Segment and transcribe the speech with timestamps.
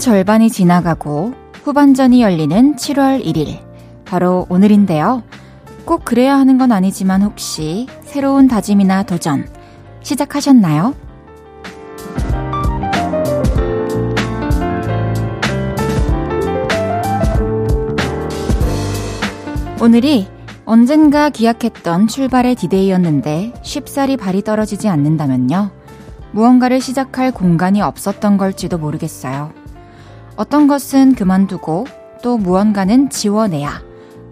[0.00, 3.60] 절반이 지나가고 후반전이 열리는 7월 1일.
[4.06, 5.22] 바로 오늘인데요.
[5.84, 9.46] 꼭 그래야 하는 건 아니지만 혹시 새로운 다짐이나 도전
[10.02, 10.94] 시작하셨나요?
[19.82, 20.28] 오늘이
[20.64, 25.70] 언젠가 기약했던 출발의 디데이였는데 쉽사리 발이 떨어지지 않는다면요.
[26.32, 29.59] 무언가를 시작할 공간이 없었던 걸지도 모르겠어요.
[30.40, 31.84] 어떤 것은 그만두고
[32.22, 33.82] 또 무언가는 지워내야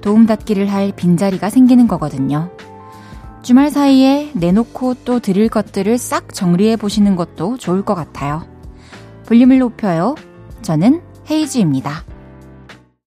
[0.01, 2.51] 도움닫기를 할 빈자리가 생기는 거거든요.
[3.43, 8.49] 주말 사이에 내놓고 또 드릴 것들을 싹 정리해 보시는 것도 좋을 것 같아요.
[9.27, 10.15] 볼륨을 높여요.
[10.63, 12.05] 저는 헤이즈입니다.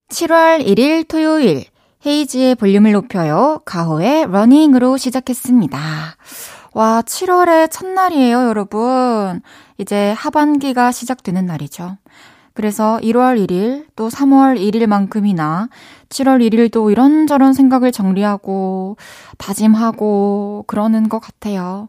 [0.09, 1.67] 7월 1일 토요일
[2.07, 3.61] 헤이지의 볼륨을 높여요.
[3.67, 5.79] 가호의 러닝으로 시작했습니다.
[6.73, 9.42] 와, 7월의 첫날이에요, 여러분.
[9.77, 11.98] 이제 하반기가 시작되는 날이죠.
[12.57, 15.69] 그래서 1월 1일, 또 3월 1일만큼이나
[16.09, 18.97] 7월 1일도 이런저런 생각을 정리하고,
[19.37, 21.89] 다짐하고, 그러는 것 같아요.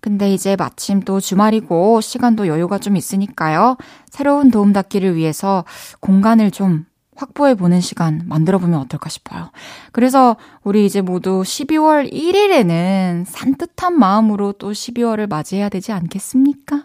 [0.00, 3.76] 근데 이제 마침 또 주말이고, 시간도 여유가 좀 있으니까요.
[4.08, 5.66] 새로운 도움 닫기를 위해서
[6.00, 9.50] 공간을 좀 확보해 보는 시간 만들어 보면 어떨까 싶어요.
[9.92, 16.84] 그래서 우리 이제 모두 12월 1일에는 산뜻한 마음으로 또 12월을 맞이해야 되지 않겠습니까?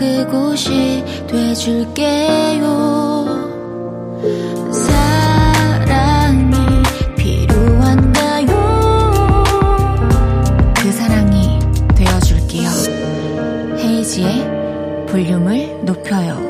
[0.00, 2.64] 그곳이 돼줄게요.
[4.72, 6.56] 사랑이
[7.18, 8.46] 필요한가요?
[10.74, 11.58] 그 사랑이
[11.94, 12.70] 되어줄게요.
[13.76, 16.48] 헤이지의 볼륨을 높여요.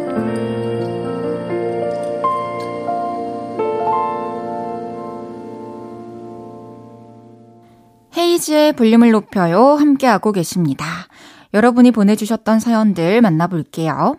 [8.16, 9.74] 헤이지의 볼륨을 높여요.
[9.74, 11.09] 함께하고 계십니다.
[11.54, 14.16] 여러분이 보내주셨던 사연들 만나볼게요.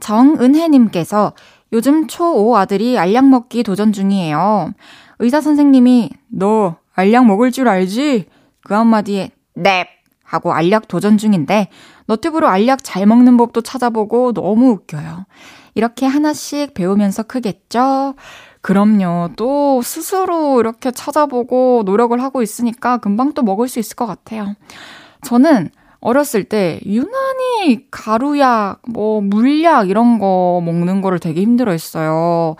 [0.00, 1.32] 정은혜님께서
[1.72, 4.72] 요즘 초5 아들이 알약 먹기 도전 중이에요.
[5.18, 8.26] 의사 선생님이 너 알약 먹을 줄 알지?
[8.64, 9.86] 그 한마디에 넵!
[10.22, 11.68] 하고 알약 도전 중인데
[12.06, 15.26] 너튜브로 알약 잘 먹는 법도 찾아보고 너무 웃겨요.
[15.74, 18.14] 이렇게 하나씩 배우면서 크겠죠?
[18.60, 19.30] 그럼요.
[19.36, 24.54] 또 스스로 이렇게 찾아보고 노력을 하고 있으니까 금방 또 먹을 수 있을 것 같아요.
[25.22, 25.70] 저는
[26.04, 32.56] 어렸을 때 유난히 가루약, 뭐 물약 이런 거 먹는 거를 되게 힘들어 했어요.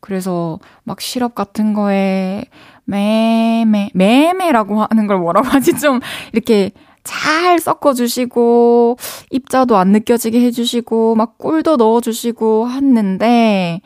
[0.00, 2.44] 그래서 막 시럽 같은 거에
[2.84, 5.78] 매매, 매매라고 하는 걸 뭐라고 하지?
[5.78, 6.00] 좀
[6.32, 6.72] 이렇게
[7.04, 8.96] 잘 섞어주시고,
[9.30, 13.80] 입자도 안 느껴지게 해주시고, 막 꿀도 넣어주시고 했는데,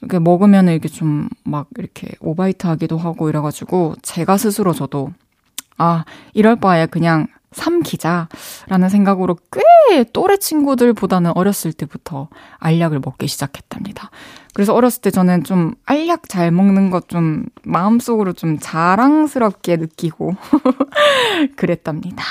[0.00, 5.10] 이렇게 먹으면 이렇게 좀 막 이렇게 오바이트 하기도 하고 이래가지고 제가 스스로 저도
[5.78, 6.04] 아,
[6.34, 12.28] 이럴 바에 그냥 삼기자라는 생각으로 꽤 또래 친구들보다는 어렸을 때부터
[12.58, 14.10] 알약을 먹기 시작했답니다.
[14.54, 20.34] 그래서 어렸을 때 저는 좀 알약 잘 먹는 것 좀 마음속으로 좀 자랑스럽게 느끼고
[21.56, 22.22] 그랬답니다.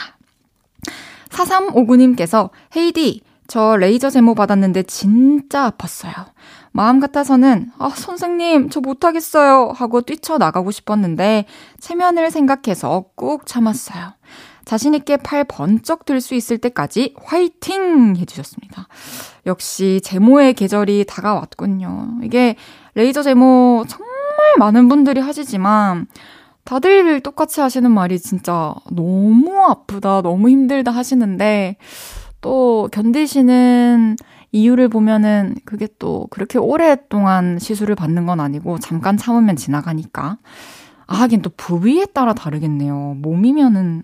[1.29, 6.11] 4359님께서 헤이디, 저 레이저 제모 받았는데 진짜 아팠어요.
[6.72, 11.45] 마음 같아서는 아, 선생님, 저 못하겠어요 하고 뛰쳐나가고 싶었는데
[11.79, 14.13] 체면을 생각해서 꾹 참았어요.
[14.67, 18.17] 자신있게 팔 번쩍 들 수 있을 때까지 화이팅!
[18.17, 18.87] 해주셨습니다.
[19.46, 22.19] 역시 제모의 계절이 다가왔군요.
[22.22, 22.58] 이게
[22.93, 24.09] 레이저 제모 정말
[24.59, 26.08] 많은 분들이 하시지만
[26.66, 31.78] 다들 똑같이 하시는 말이 진짜 너무 아프다, 너무 힘들다 하시는데
[32.41, 34.17] 또 견디시는
[34.52, 40.40] 이유를 보면은 그게 또 그렇게 오랫동안 시술을 받는 건 아니고 잠깐 참으면 지나가니까.
[41.05, 43.16] 아, 하긴 또 부위에 따라 다르겠네요.
[43.20, 44.03] 몸이면은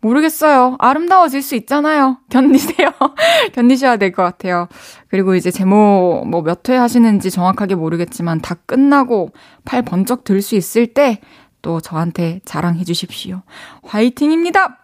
[0.00, 0.76] 모르겠어요.
[0.78, 2.18] 아름다워질 수 있잖아요.
[2.30, 2.88] 견디세요.
[3.52, 4.68] 견디셔야 될 것 같아요.
[5.08, 9.30] 그리고 이제 제모 뭐 몇 회 하시는지 정확하게 모르겠지만 다 끝나고
[9.64, 11.20] 팔 번쩍 들 수 있을 때
[11.62, 13.42] 또 저한테 자랑해 주십시오.
[13.82, 14.78] 화이팅입니다!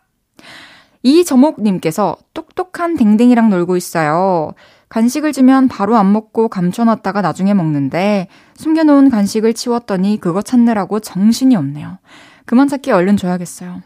[1.02, 4.52] 이저목님께서 똑똑한 댕댕이랑 놀고 있어요.
[4.90, 11.98] 간식을 주면 바로 안 먹고 감춰놨다가 나중에 먹는데 숨겨놓은 간식을 치웠더니 그거 찾느라고 정신이 없네요.
[12.44, 13.80] 그만 찾기 얼른 줘야겠어요.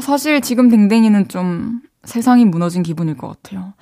[0.00, 3.74] 하, 사실 지금 댕댕이는 좀 세상이 무너진 기분일 것 같아요.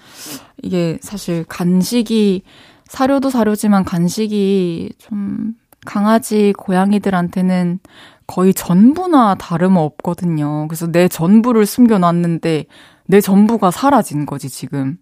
[0.62, 2.42] 이게 사실 간식이
[2.86, 5.54] 사료도 사료지만 간식이 좀
[5.86, 7.78] 강아지, 고양이들한테는
[8.26, 10.66] 거의 전부나 다름없거든요.
[10.68, 12.66] 그래서 내 전부를 숨겨놨는데
[13.06, 14.98] 내 전부가 사라진 거지, 지금.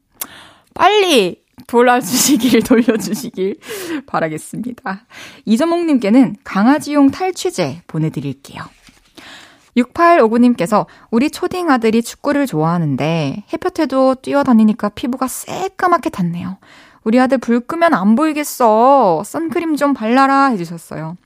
[0.75, 3.57] 빨리 돌아주시길, 돌려주시길
[4.07, 5.07] 바라겠습니다.
[5.45, 8.63] 이전목님께는 강아지용 탈취제 보내드릴게요.
[9.77, 16.59] 6859님께서 우리 초딩 아들이 축구를 좋아하는데 햇볕에도 뛰어다니니까 피부가 새까맣게 탔네요.
[17.05, 19.23] 우리 아들 불 끄면 안 보이겠어.
[19.25, 21.17] 선크림 좀 발라라 해주셨어요.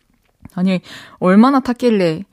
[0.55, 0.81] 아니,
[1.19, 2.25] 얼마나 탔길래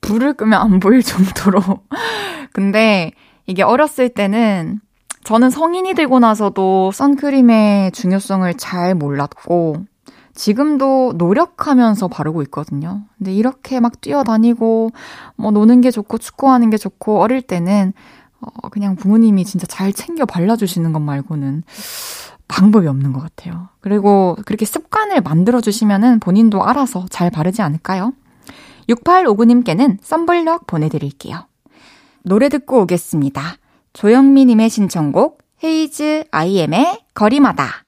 [0.00, 1.62] 불을 끄면 안 보일 정도로.
[2.52, 3.12] 근데
[3.46, 4.80] 이게 어렸을 때는
[5.24, 9.76] 저는 성인이 되고 나서도 선크림의 중요성을 잘 몰랐고,
[10.34, 13.02] 지금도 노력하면서 바르고 있거든요.
[13.18, 14.90] 근데 이렇게 막 뛰어다니고,
[15.36, 17.92] 뭐 노는 게 좋고, 축구하는 게 좋고, 어릴 때는,
[18.40, 21.62] 어, 그냥 부모님이 진짜 잘 챙겨 발라주시는 것 말고는
[22.48, 23.68] 방법이 없는 것 같아요.
[23.80, 28.12] 그리고 그렇게 습관을 만들어주시면은 본인도 알아서 잘 바르지 않을까요?
[28.88, 31.46] 6859님께는 썬블럭 보내드릴게요.
[32.24, 33.42] 노래 듣고 오겠습니다.
[33.92, 37.84] 조영미님의 신청곡 헤이즈 아이엠의 거리마다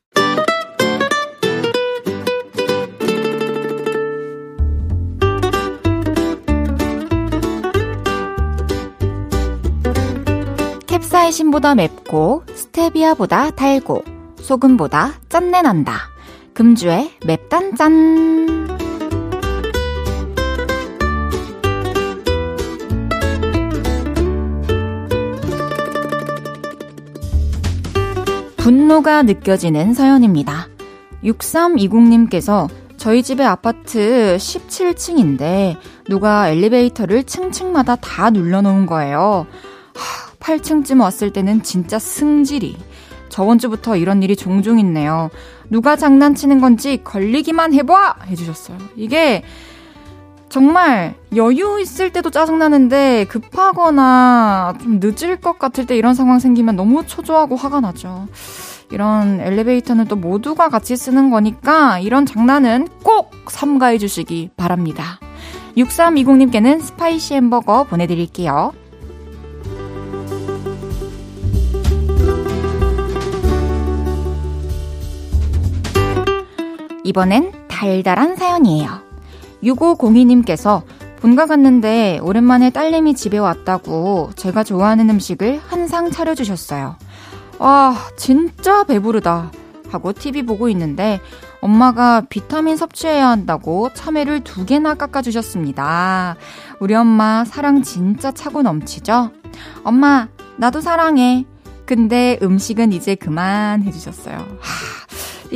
[11.15, 14.03] 캡사이신보다 맵고 스테비아보다 달고
[14.41, 16.11] 소금보다 짠내 난다.
[16.55, 18.67] 금주의 맵단짠.
[28.57, 30.67] 분노가 느껴지는 사연입니다.
[31.23, 35.77] 6320님께서 저희 집의 아파트 17층인데
[36.09, 39.47] 누가 엘리베이터를 층층마다 다 눌러놓은 거예요.
[40.45, 42.77] 8층쯤 왔을 때는 진짜 승질이.
[43.31, 45.31] 저번 주부터 이런 일이 종종 있네요.
[45.71, 48.17] 누가 장난치는 건지 걸리기만 해봐!
[48.27, 48.79] 해주셨어요.
[48.95, 49.43] 이게
[50.51, 57.05] 정말 여유 있을 때도 짜증나는데 급하거나 좀 늦을 것 같을 때 이런 상황 생기면 너무
[57.07, 58.29] 초조하고 화가 나죠.
[58.93, 65.19] 이런 엘리베이터는 또 모두가 같이 쓰는 거니까 이런 장난은 꼭 삼가해 주시기 바랍니다.
[65.77, 68.73] 6320님께는 spicy 햄버거 보내드릴게요.
[77.05, 79.01] 이번엔 달달한 사연이에요.
[79.63, 80.83] 6502님께서
[81.21, 86.97] 본가 갔는데 오랜만에 딸내미 집에 왔다고 제가 좋아하는 음식을 한 상 차려주셨어요.
[87.59, 89.53] 와, 진짜 배부르다.
[89.91, 91.21] 하고 TV 보고 있는데
[91.61, 96.37] 엄마가 비타민 섭취해야 한다고 참외를 두 개나 깎아주셨습니다.
[96.81, 99.31] 우리 엄마 사랑 진짜 차고 넘치죠?
[99.85, 101.45] 엄마, 나도 사랑해.
[101.87, 104.37] 근데 음식은 이제 그만 해주셨어요.
[104.37, 104.47] 하,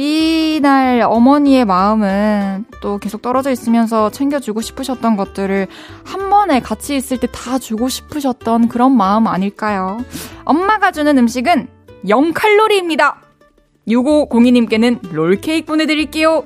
[0.00, 5.66] 이날 어머니의 마음은 또 계속 떨어져 있으면서 챙겨주고 싶으셨던 것들을
[6.04, 9.98] 한 번에 같이 있을 때 다 주고 싶으셨던 그런 마음 아닐까요?
[10.44, 11.67] 엄마가 주는 음식은
[12.06, 13.17] 0칼로리입니다.
[13.88, 16.44] 6502님께는 롤케이크 보내드릴게요.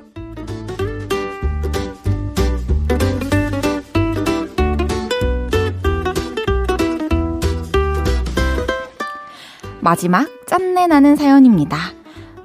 [9.81, 12.02] 마지막 짠내 나는 사연입니다.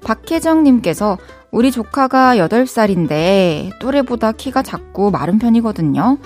[0.08, 1.18] 박혜정님께서
[1.52, 6.18] 우리 조카가 8살인데 또래보다 키가 작고 마른 편이거든요.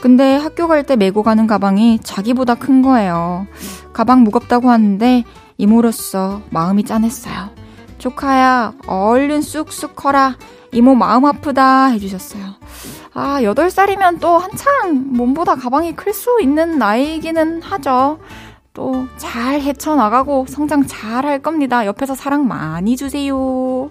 [0.00, 3.46] 근데 학교 갈 때 메고 가는 가방이 자기보다 큰 거예요.
[3.92, 5.24] 가방 무겁다고 하는데
[5.58, 7.50] 이모로서 마음이 짠했어요.
[7.98, 10.36] 조카야, 얼른 쑥쑥 커라.
[10.72, 12.42] 이모 마음 아프다 해주셨어요.
[13.12, 18.18] 아, 8살이면 또 한창 몸보다 가방이 클 수 있는 나이기는 하죠.
[18.74, 21.86] 또 잘 헤쳐나가고 성장 잘 할 겁니다.
[21.86, 23.90] 옆에서 사랑 많이 주세요.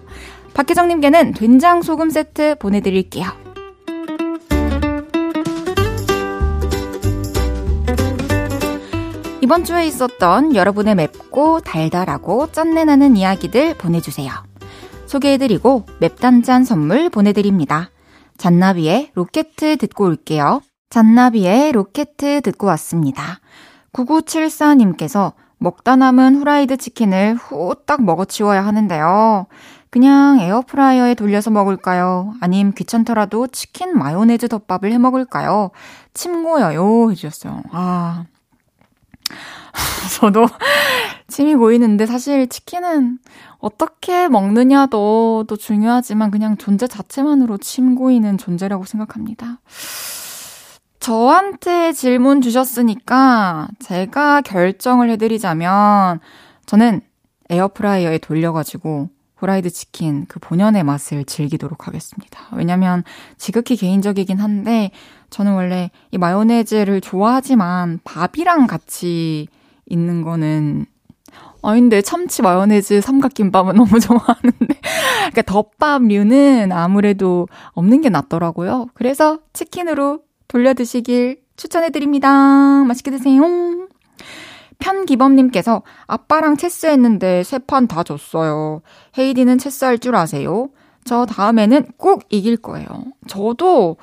[0.54, 3.26] 박혜정님께는 된장 소금 세트 보내드릴게요.
[9.42, 14.30] 이번 주에 있었던 여러분의 맵고 달달하고 짠내 나는 이야기들 보내주세요.
[15.06, 17.90] 소개해드리고 맵단짠 선물 보내드립니다.
[18.38, 20.60] 잔나비의 로켓 듣고 올게요.
[20.90, 23.40] 잔나비의 로켓 듣고 왔습니다.
[23.92, 29.46] 9974님께서 먹다 남은 후라이드 치킨을 후딱 먹어치워야 하는데요.
[29.90, 32.34] 그냥 에어프라이어에 돌려서 먹을까요?
[32.40, 35.70] 아님 귀찮더라도 치킨 마요네즈 덮밥을 해 먹을까요?
[36.14, 37.10] 침 고여요.
[37.10, 37.62] 해주셨어요.
[37.72, 38.24] 아.
[40.20, 40.46] 저도
[41.28, 43.18] 침이 고이는데 사실 치킨은
[43.58, 49.60] 어떻게 먹느냐도 또 중요하지만 그냥 존재 자체만으로 침 고이는 존재라고 생각합니다.
[51.00, 56.20] 저한테 질문 주셨으니까 제가 결정을 해드리자면
[56.66, 57.00] 저는
[57.48, 62.48] 에어프라이어에 돌려가지고 후라이드 치킨 그 본연의 맛을 즐기도록 하겠습니다.
[62.52, 63.02] 왜냐면
[63.38, 64.90] 지극히 개인적이긴 한데
[65.30, 69.48] 저는 원래 이 마요네즈를 좋아하지만 밥이랑 같이
[69.86, 70.84] 있는 거는
[71.62, 74.66] 아닌데 참치 마요네즈 삼각김밥은 너무 좋아하는데
[75.30, 78.88] 그러니까 덮밥류는 아무래도 없는 게 낫더라고요.
[78.92, 82.28] 그래서 치킨으로 돌려 드시길 추천해드립니다.
[82.84, 83.40] 맛있게 드세요.
[84.80, 88.82] 편기범님께서 아빠랑 체스했는데 세 판 다 졌어요.
[89.16, 90.70] 헤이디는 체스할 줄 아세요?
[91.04, 92.88] 저 다음에는 꼭 이길 거예요.
[93.28, 93.96] 저도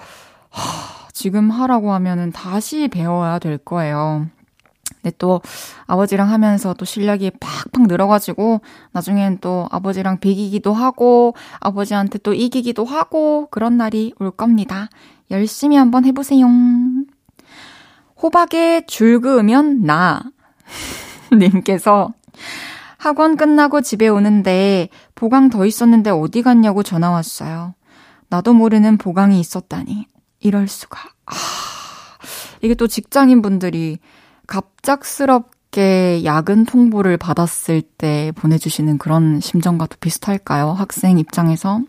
[0.50, 4.28] 하, 지금 하라고 하면은 다시 배워야 될 거예요.
[5.08, 5.42] 근데 또
[5.86, 8.60] 아버지랑 하면서 또 실력이 팍팍 늘어가지고
[8.92, 14.90] 나중엔 또 아버지랑 비기기도 하고 아버지한테 또 이기기도 하고 그런 날이 올 겁니다.
[15.32, 16.48] 열심히 한번 해보세요.
[18.22, 20.24] 호박에 줄 그으면 나.
[21.32, 22.10] 님께서
[22.98, 27.76] 학원 끝나고 집에 오는데 보강 더 있었는데 어디 갔냐고 전화 왔어요.
[28.28, 30.06] 나도 모르는 보강이 있었다니.
[30.42, 31.00] 이럴 수가.
[31.26, 31.34] 아,
[32.62, 34.00] 이게 또 직장인 분들이
[34.48, 40.72] 갑작스럽게 야근 통보를 받았을 때 보내주시는 그런 심정과도 비슷할까요?
[40.72, 41.82] 학생 입장에서.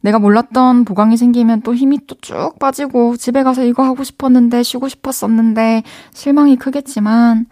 [0.00, 4.88] 내가 몰랐던 보강이 생기면 또 힘이 또 쭉 빠지고 집에 가서 이거 하고 싶었는데 쉬고
[4.88, 7.46] 싶었었는데 실망이 크겠지만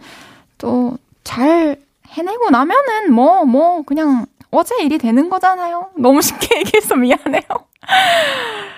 [0.57, 1.77] 또 잘
[2.09, 5.91] 해내고 나면은 뭐, 뭐, 그냥 어제 일이 되는 거잖아요.
[5.97, 7.41] 너무 쉽게 얘기해서 미안해요.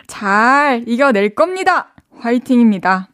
[0.08, 1.88] 잘 이겨낼 겁니다.
[2.20, 3.08] 화이팅입니다.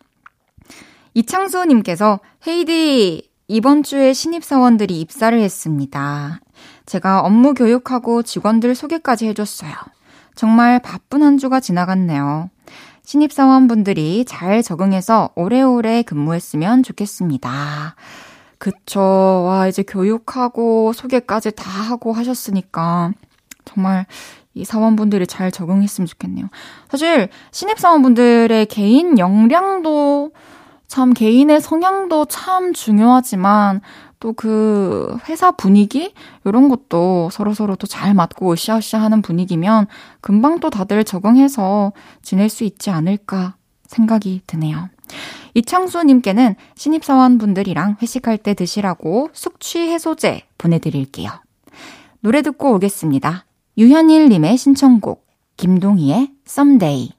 [1.19, 6.39] 이창수님께서 헤이디 이번 주에 신입사원들이 입사를 했습니다.
[6.85, 9.73] 제가 업무 교육하고 직원들 소개까지 해줬어요.
[10.35, 12.49] 정말 바쁜 한 주가 지나갔네요.
[13.03, 17.95] 신입사원분들이 잘 적응해서 오래오래 근무했으면 좋겠습니다.
[18.57, 19.01] 그쵸.
[19.01, 23.11] 와, 이제 교육하고 소개까지 다 하고 하셨으니까
[23.65, 24.05] 정말
[24.53, 26.47] 이 사원분들이 잘 적응했으면 좋겠네요.
[26.89, 30.31] 사실 신입사원분들의 개인 역량도
[30.89, 33.79] 참 개인의 성향도 참 중요하지만
[34.19, 39.87] 또 그 회사 분위기 이런 것도 서로 서로 또 잘 맞고 으쌰으쌰 하는 분위기면
[40.19, 43.55] 금방 또 다들 적응해서 지낼 수 있지 않을까
[43.87, 44.89] 생각이 드네요.
[45.53, 51.31] 이창수님께는 신입사원분들이랑 회식할 때 드시라고 숙취 해소제 보내드릴게요.
[52.19, 53.45] 노래 듣고 오겠습니다.
[53.77, 55.25] 유현일님의 신청곡,
[55.57, 56.31] 김동희의.
[56.83, 57.18] 헤이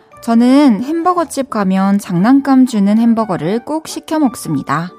[0.21, 4.91] 저는 햄버거집 가면 장난감 주는 햄버거를 꼭 시켜 먹습니다.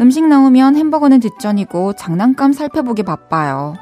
[0.00, 3.74] 음식 나오면 햄버거는 뒷전이고 장난감 살펴보기 바빠요.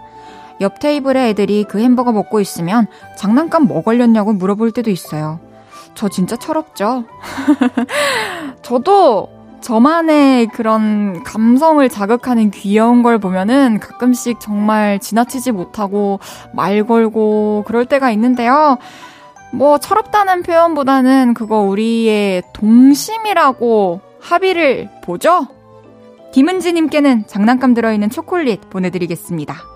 [0.60, 5.38] 옆 테이블에 애들이 그 햄버거 먹고 있으면 장난감 뭐 걸렸냐고 물어볼 때도 있어요.
[5.94, 7.04] 저 진짜 철없죠?
[8.62, 9.28] 저도
[9.60, 16.18] 저만의 그런 감성을 자극하는 귀여운 걸 보면은 가끔씩 정말 지나치지 못하고
[16.52, 18.78] 말 걸고 그럴 때가 있는데요.
[19.52, 25.46] 뭐 철없다는 표현보다는 그거 우리의 동심이라고 합의를 보죠?
[26.32, 29.72] 김은지님께는 장난감 들어있는 초콜릿 보내드리겠습니다.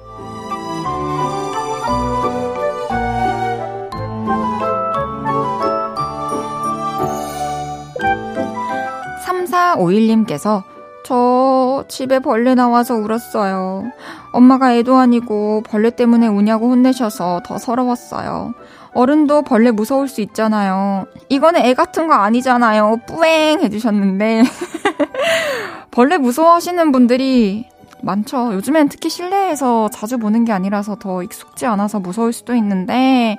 [9.56, 10.62] 3451님께서
[11.04, 13.84] 저 집에 벌레 나와서 울었어요.
[14.32, 18.54] 엄마가 애도 아니고 벌레 때문에 우냐고 혼내셔서 더 서러웠어요.
[18.96, 21.06] 어른도 벌레 무서울 수 있잖아요.
[21.28, 23.00] 이거는 애 같은 거 아니잖아요.
[23.06, 24.42] 뿌앵 해주셨는데.
[25.90, 27.66] 벌레 무서워하시는 분들이
[28.02, 28.54] 많죠.
[28.54, 33.36] 요즘엔 특히 실내에서 자주 보는 게 아니라서 더 익숙지 않아서 무서울 수도 있는데,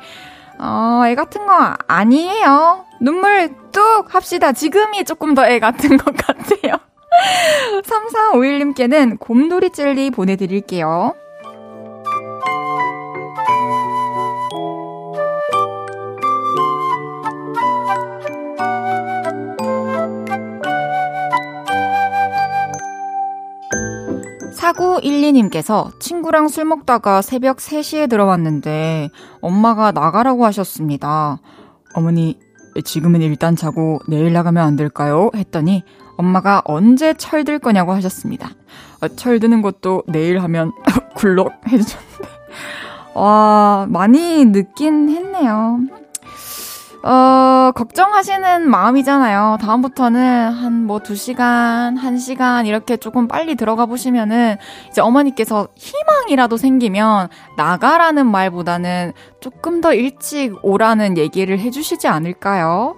[0.60, 2.86] 어, 애 같은 거 아니에요.
[3.02, 4.52] 눈물 뚝 합시다.
[4.52, 6.76] 지금이 조금 더 애 같은 것 같아요.
[7.84, 11.14] 3451님께는 곰돌이 젤리 보내드릴게요.
[24.68, 29.10] 사구 12님께서 친구랑 술 먹다가 새벽 3시에 들어왔는데
[29.40, 31.40] 엄마가 나가라고 하셨습니다.
[31.94, 32.38] 어머니,
[32.84, 35.32] 지금은 일단 자고 내일 나가면 안 될까요?
[35.34, 35.86] 했더니
[36.18, 38.50] 엄마가 언제 철들 거냐고 하셨습니다.
[39.00, 40.74] 어, 철드는 것도 내일 하면
[41.16, 42.28] 굴럭 해주셨는데.
[43.16, 45.80] 와, 많이 늦긴 했네요.
[47.04, 49.58] 어, 걱정하시는 마음이잖아요.
[49.62, 54.58] 다음부터는 한뭐 두시간한시간 이렇게 조금 빨리 들어가 보시면은
[54.89, 62.96] 이제 어머니께서 희망이라도 생기면 나가라는 말보다는 조금 더 일찍 오라는 얘기를 해주시지 않을까요?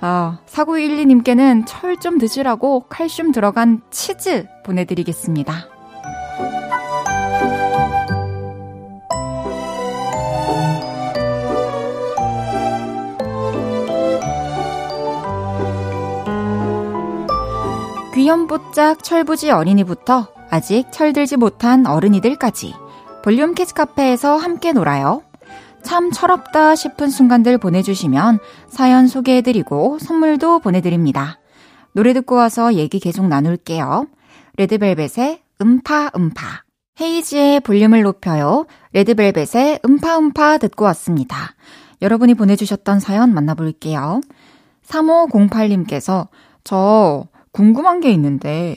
[0.00, 5.75] 아, 4912님께는 철 좀 드시라고 칼슘 들어간 치즈 보내드리겠습니다.
[18.26, 22.74] 귀염뽀짝 철부지 어린이부터 아직 철들지 못한 어른이들까지
[23.22, 25.22] 볼륨 캐치 카페에서 함께 놀아요.
[25.84, 31.38] 참 철없다 싶은 순간들 보내주시면 사연 소개해드리고 선물도 보내드립니다.
[31.92, 34.08] 노래 듣고 와서 얘기 계속 나눌게요.
[34.56, 36.64] 레드벨벳의 음파 음파
[37.00, 38.66] 헤이지의 볼륨을 높여요.
[38.92, 41.54] 레드벨벳의 음파 음파 듣고 왔습니다.
[42.02, 44.20] 여러분이 보내주셨던 사연 만나볼게요.
[44.84, 46.26] 3508님께서
[46.64, 48.76] 저 궁금한 게 있는데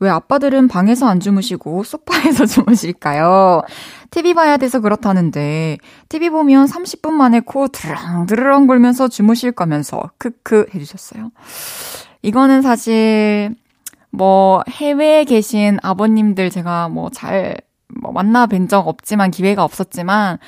[0.00, 3.62] 왜 아빠들은 방에서 안 주무시고 소파에서 주무실까요?
[4.10, 5.78] TV 봐야 돼서 그렇다는데
[6.10, 11.30] TV 보면 30분 만에 코 드렁 드르렁 걸면서 주무실 거면서 크크 해주셨어요.
[12.20, 13.56] 이거는 사실
[14.10, 17.54] 뭐 해외에 계신 아버님들 제가 뭐잘뭐
[18.02, 20.38] 뭐 만나 뵌 적 없지만 기회가 없었지만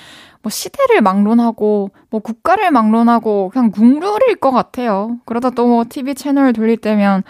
[0.43, 5.19] 뭐 시대를 막론하고 뭐 국가를 막론하고 그냥 국룰일 것 같아요.
[5.25, 7.23] 그러다 또 뭐 TV 채널 돌릴 때면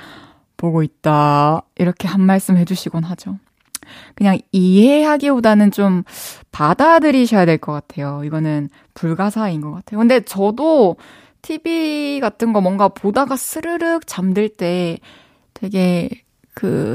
[0.61, 1.62] 보고 있다.
[1.77, 3.38] 이렇게 한 말씀 해주시곤 하죠.
[4.14, 6.03] 그냥 이해하기보다는 좀
[6.53, 8.23] 받아들이셔야 될 것 같아요.
[8.25, 9.99] 이거는 불가사인 것 같아요.
[9.99, 10.96] 근데 저도
[11.42, 14.99] TV 같은 거 뭔가 보다가 스르륵 잠들 때
[15.55, 16.11] 되게
[16.55, 16.94] 그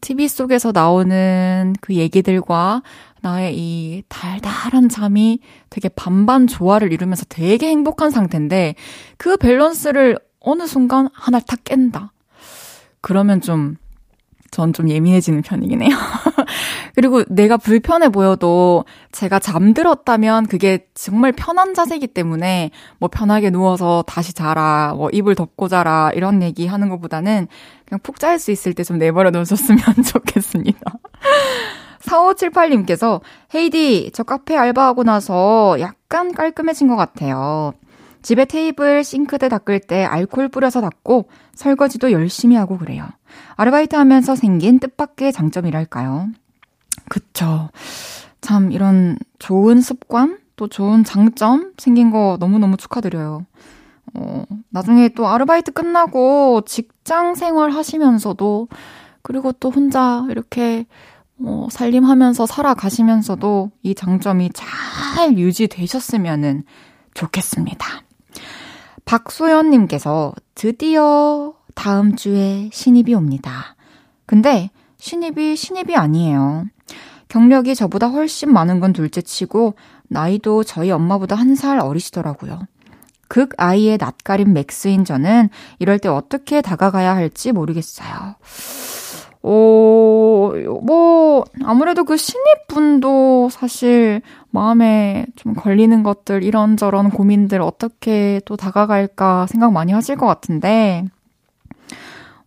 [0.00, 2.82] TV 속에서 나오는 그 얘기들과
[3.20, 8.74] 나의 이 달달한 잠이 되게 반반 조화를 이루면서 되게 행복한 상태인데
[9.18, 12.12] 그 밸런스를 어느 순간 하나 탁 깬다.
[13.04, 13.76] 그러면 좀,
[14.50, 15.90] 전 좀 예민해지는 편이긴 해요.
[16.94, 24.32] 그리고 내가 불편해 보여도 제가 잠들었다면 그게 정말 편한 자세이기 때문에 뭐 편하게 누워서 다시
[24.32, 27.48] 자라, 뭐 이불 덮고 자라, 이런 얘기 하는 것보다는
[27.84, 30.80] 그냥 푹 잘 수 있을 때 좀 내버려 놓으셨으면 좋겠습니다.
[32.00, 33.20] 4578님께서,
[33.54, 37.72] 헤이디, 저 카페 알바하고 나서 약간 깔끔해진 것 같아요.
[38.24, 43.06] 집에 테이블, 싱크대 닦을 때 알콜 뿌려서 닦고 설거지도 열심히 하고 그래요.
[43.56, 46.28] 아르바이트 하면서 생긴 뜻밖의 장점이랄까요?
[47.10, 47.68] 그쵸.
[48.40, 53.44] 참, 이런 좋은 습관, 또 좋은 장점 생긴 거 너무너무 축하드려요.
[54.14, 58.68] 어, 나중에 또 아르바이트 끝나고 직장 생활 하시면서도,
[59.20, 60.86] 그리고 또 혼자 이렇게,
[61.40, 66.64] 어, 살림하면서 살아가시면서도 이 장점이 잘 유지되셨으면
[67.12, 67.86] 좋겠습니다.
[69.04, 73.76] 박소연님께서 드디어 다음 주에 신입이 옵니다.
[74.26, 76.66] 근데 신입이 신입이 아니에요.
[77.28, 79.74] 경력이 저보다 훨씬 많은 건 둘째 치고
[80.08, 82.60] 나이도 저희 엄마보다 한 살 어리시더라고요.
[83.28, 88.36] 극 아이의 낯가림 맥스인 저는 이럴 때 어떻게 다가가야 할지 모르겠어요.
[89.46, 99.46] 오, 뭐, 아무래도 그 신입분도 사실 마음에 좀 걸리는 것들, 이런저런 고민들 어떻게 또 다가갈까
[99.48, 101.04] 생각 많이 하실 것 같은데,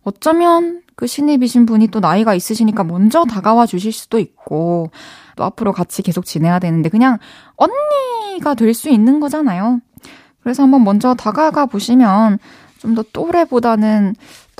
[0.02, 4.90] 어쩌면 그 신입이신 분이 또 나이가 있으시니까 먼저 다가와 주실 수도 있고,
[5.36, 7.18] 또 앞으로 같이 계속 지내야 되는데, 그냥
[7.54, 9.80] 언니가 될 수 있는 거잖아요.
[10.42, 12.40] 그래서 한번 먼저 다가가 보시면
[12.78, 14.14] 좀 더 또래보다는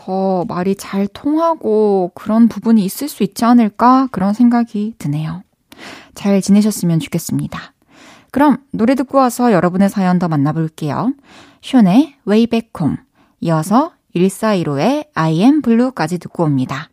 [0.09, 5.43] 더 말이 잘 통하고 그런 부분이 있을 수 있지 않을까 그런 생각이 드네요.
[6.15, 7.75] 잘 지내셨으면 좋겠습니다.
[8.31, 11.13] 그럼 노래 듣고 와서 여러분의 사연 더 만나볼게요.
[12.27, 12.97] Way Back Home
[13.41, 16.89] 이어서 1415의 I am Blue까지 듣고 옵니다.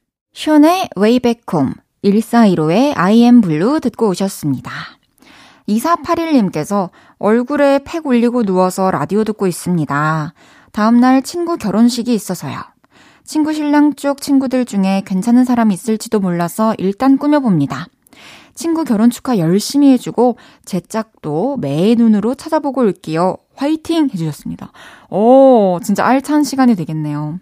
[0.98, 1.74] Way Back Home
[2.04, 4.72] 1415의 I am Blue 듣고 오셨습니다.
[5.70, 10.34] 2481님께서 얼굴에 팩 올리고 누워서 라디오 듣고 있습니다.
[10.74, 12.75] 다음날 친구 결혼식이 있어서요.
[13.26, 17.88] 친구 신랑 쪽 친구들 중에 괜찮은 사람 있을지도 몰라서 일단 꾸며봅니다.
[18.54, 23.36] 친구 결혼 축하 열심히 해주고 제 짝도 매의 눈으로 찾아보고 올게요.
[23.56, 24.10] 화이팅!
[24.14, 24.72] 해주셨습니다.
[25.10, 27.40] 오, 진짜 알찬 시간이 되겠네요.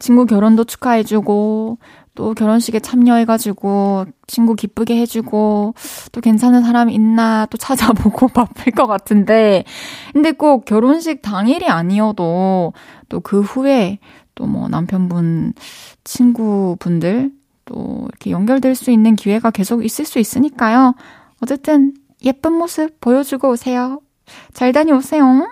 [0.00, 1.78] 친구 결혼도 축하해주고,
[2.14, 5.74] 또 결혼식에 참여해가지고, 친구 기쁘게 해주고,
[6.12, 9.64] 또 괜찮은 사람 있나 또 찾아보고 바쁠 것 같은데,
[10.12, 12.74] 근데 꼭 결혼식 당일이 아니어도,
[13.08, 13.98] 또 그 후에,
[14.34, 15.54] 또 뭐 남편분,
[16.04, 17.32] 친구분들,
[17.64, 20.94] 또 이렇게 연결될 수 있는 기회가 계속 있을 수 있으니까요.
[21.40, 21.94] 어쨌든
[22.24, 24.00] 예쁜 모습 보여주고 오세요.
[24.52, 25.46] 잘 다녀오세요.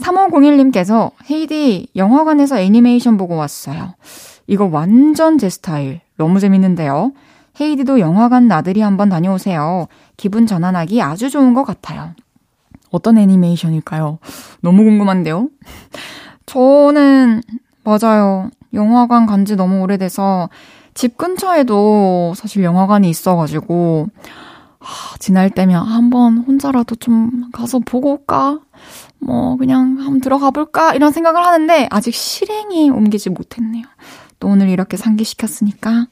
[0.00, 3.94] 3501님께서 헤이디 영화관에서 애니메이션 보고 왔어요.
[4.46, 6.00] 이거 완전 제 스타일.
[6.16, 7.12] 너무 재밌는데요.
[7.60, 9.86] 헤이디도 영화관 나들이 한번 다녀오세요.
[10.16, 12.14] 기분 전환하기 아주 좋은 것 같아요.
[12.90, 14.18] 어떤 애니메이션일까요?
[14.60, 15.48] 너무 궁금한데요?
[16.46, 17.42] 저는,
[17.86, 18.50] 맞아요.
[18.74, 20.50] 영화관 간 지 너무 오래돼서
[20.92, 24.08] 집 근처에도 사실 영화관이 있어가지고,
[24.80, 28.58] 하, 지날 때면 한번 혼자라도 좀 가서 보고 올까?
[29.20, 30.94] 뭐, 그냥 한번 들어가 볼까?
[30.94, 33.84] 이런 생각을 하는데, 아직 실행이 옮기지 못했네요.
[34.40, 36.06] 또 오늘 이렇게 상기시켰으니까,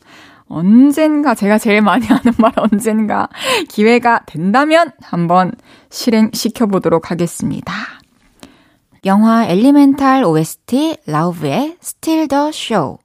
[0.47, 3.29] 언젠가, 제가 제일 많이 하는 말 언젠가,
[3.69, 5.53] 기회가 된다면 한번
[5.91, 7.73] 실행시켜 보도록 하겠습니다.
[9.07, 12.99] 영화 엘리멘탈 OST 라우브의 Still the Show.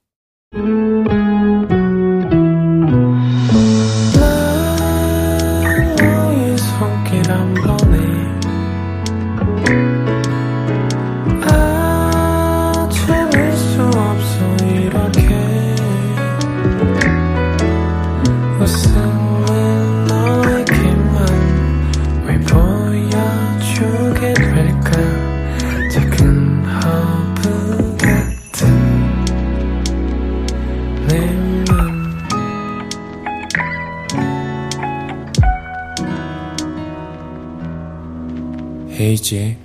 [38.99, 39.57] 헤이즈의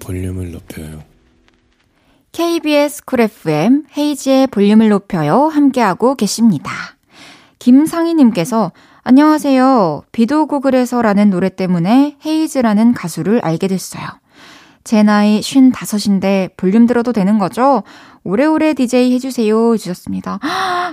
[0.00, 1.04] 볼륨을 높여요.
[2.32, 5.46] KBS Cool FM 헤이즈의 볼륨을 높여요.
[5.46, 6.72] 함께하고 계십니다.
[7.60, 8.72] 김상희님께서
[9.04, 10.02] 안녕하세요.
[10.10, 14.04] 비도 오고 그래서라는 노래 때문에 헤이즈라는 가수를 알게 됐어요.
[14.82, 17.84] 제 나이 55인데 볼륨 들어도 되는 거죠?
[18.24, 19.76] 오래오래 DJ 해주세요.
[19.76, 20.38] 주셨습니다.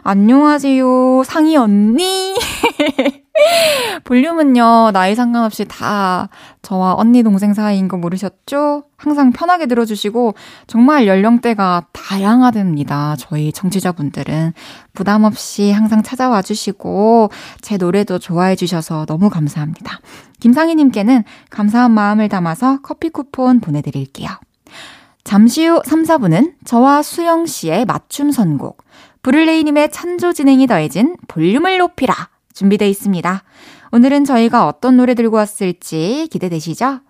[0.03, 1.23] 안녕하세요.
[1.23, 2.33] 상희 언니.
[4.03, 6.29] 볼륨은요, 나이 상관없이 다
[6.61, 8.85] 저와 언니, 동생 사이인 거 모르셨죠?
[8.97, 10.33] 항상 편하게 들어주시고,
[10.67, 13.15] 정말 연령대가 다양하답니다.
[13.17, 14.53] 저희 청취자분들은.
[14.93, 17.29] 부담 없이 항상 찾아와 주시고,
[17.61, 19.99] 제 노래도 좋아해 주셔서 너무 감사합니다.
[20.39, 24.29] 김상희님께는 감사한 마음을 담아서 커피 쿠폰 보내드릴게요.
[25.29, 28.83] 잠시 후 3, 4분은 저와 수영 씨의 맞춤 선곡,
[29.21, 32.15] 브룰레이님의 찬조 진행이 더해진 볼륨을 높이라
[32.55, 33.43] 준비되어 있습니다.
[33.91, 37.01] 오늘은 저희가 어떤 노래 들고 왔을지 기대되시죠?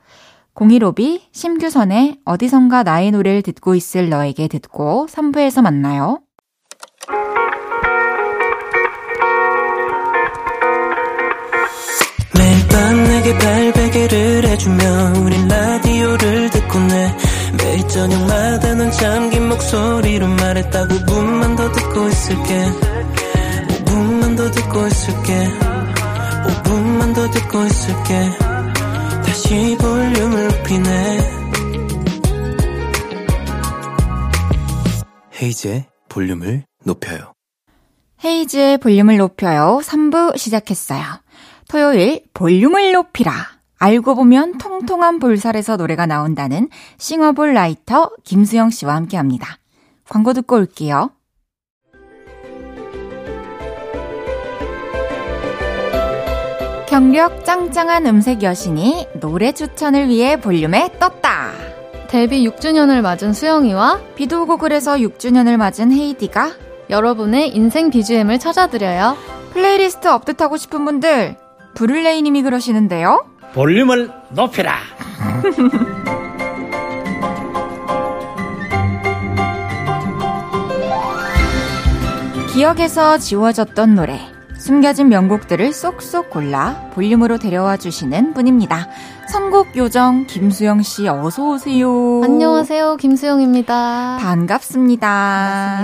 [0.53, 6.19] 015B 심규선의 어디선가 나의 노래를 듣고 있을 너에게 듣고 3부에서 만나요.
[12.38, 20.88] 매일 밤 내게 발베개를 해주며 우린 라디오를 듣고 내 매일 저녁마다 넌 잠긴 목소리로 말했다
[20.88, 22.66] 5분만 더 듣고 있을게.
[23.86, 25.48] 5분만 더 듣고 있을게.
[26.46, 28.30] 5분만 더 듣고 있을게.
[29.26, 31.40] 다시 볼륨을 높이네.
[35.42, 37.34] 헤이즈의 볼륨을 높여요.
[38.24, 39.82] 헤이즈의 볼륨을 높여요.
[39.84, 41.04] 3부 시작했어요.
[41.70, 43.32] 토요일 볼륨을 높이라
[43.80, 49.58] 알고 보면 통통한 볼살에서 노래가 나온다는 싱어볼 라이터 김수영 씨와 함께 합니다.
[50.08, 51.12] 광고 듣고 올게요.
[56.88, 61.52] 경력 짱짱한 음색 여신이 노래 추천을 위해 볼륨에 떴다.
[62.10, 66.52] 데뷔 6주년을 맞은 수영이와 비도 오고 그래서 6주년을 맞은 헤이즈가
[66.89, 69.15] 여러분의 인생 BGM을 찾아드려요.
[69.54, 71.38] 플레이리스트 업데이트하고 싶은 분들
[71.76, 73.24] 브룰레이님이 그러시는데요.
[73.54, 74.80] 볼륨을 높여라.
[82.54, 84.20] 기억에서 지워졌던 노래,
[84.58, 88.90] 숨겨진 명곡들을 쏙쏙 골라 볼륨으로 데려와 주시는 분입니다.
[89.30, 92.22] 선곡 요정 김수영 씨 어서 오세요.
[92.24, 92.98] 안녕하세요.
[92.98, 94.18] 김수영입니다.
[94.20, 95.08] 반갑습니다.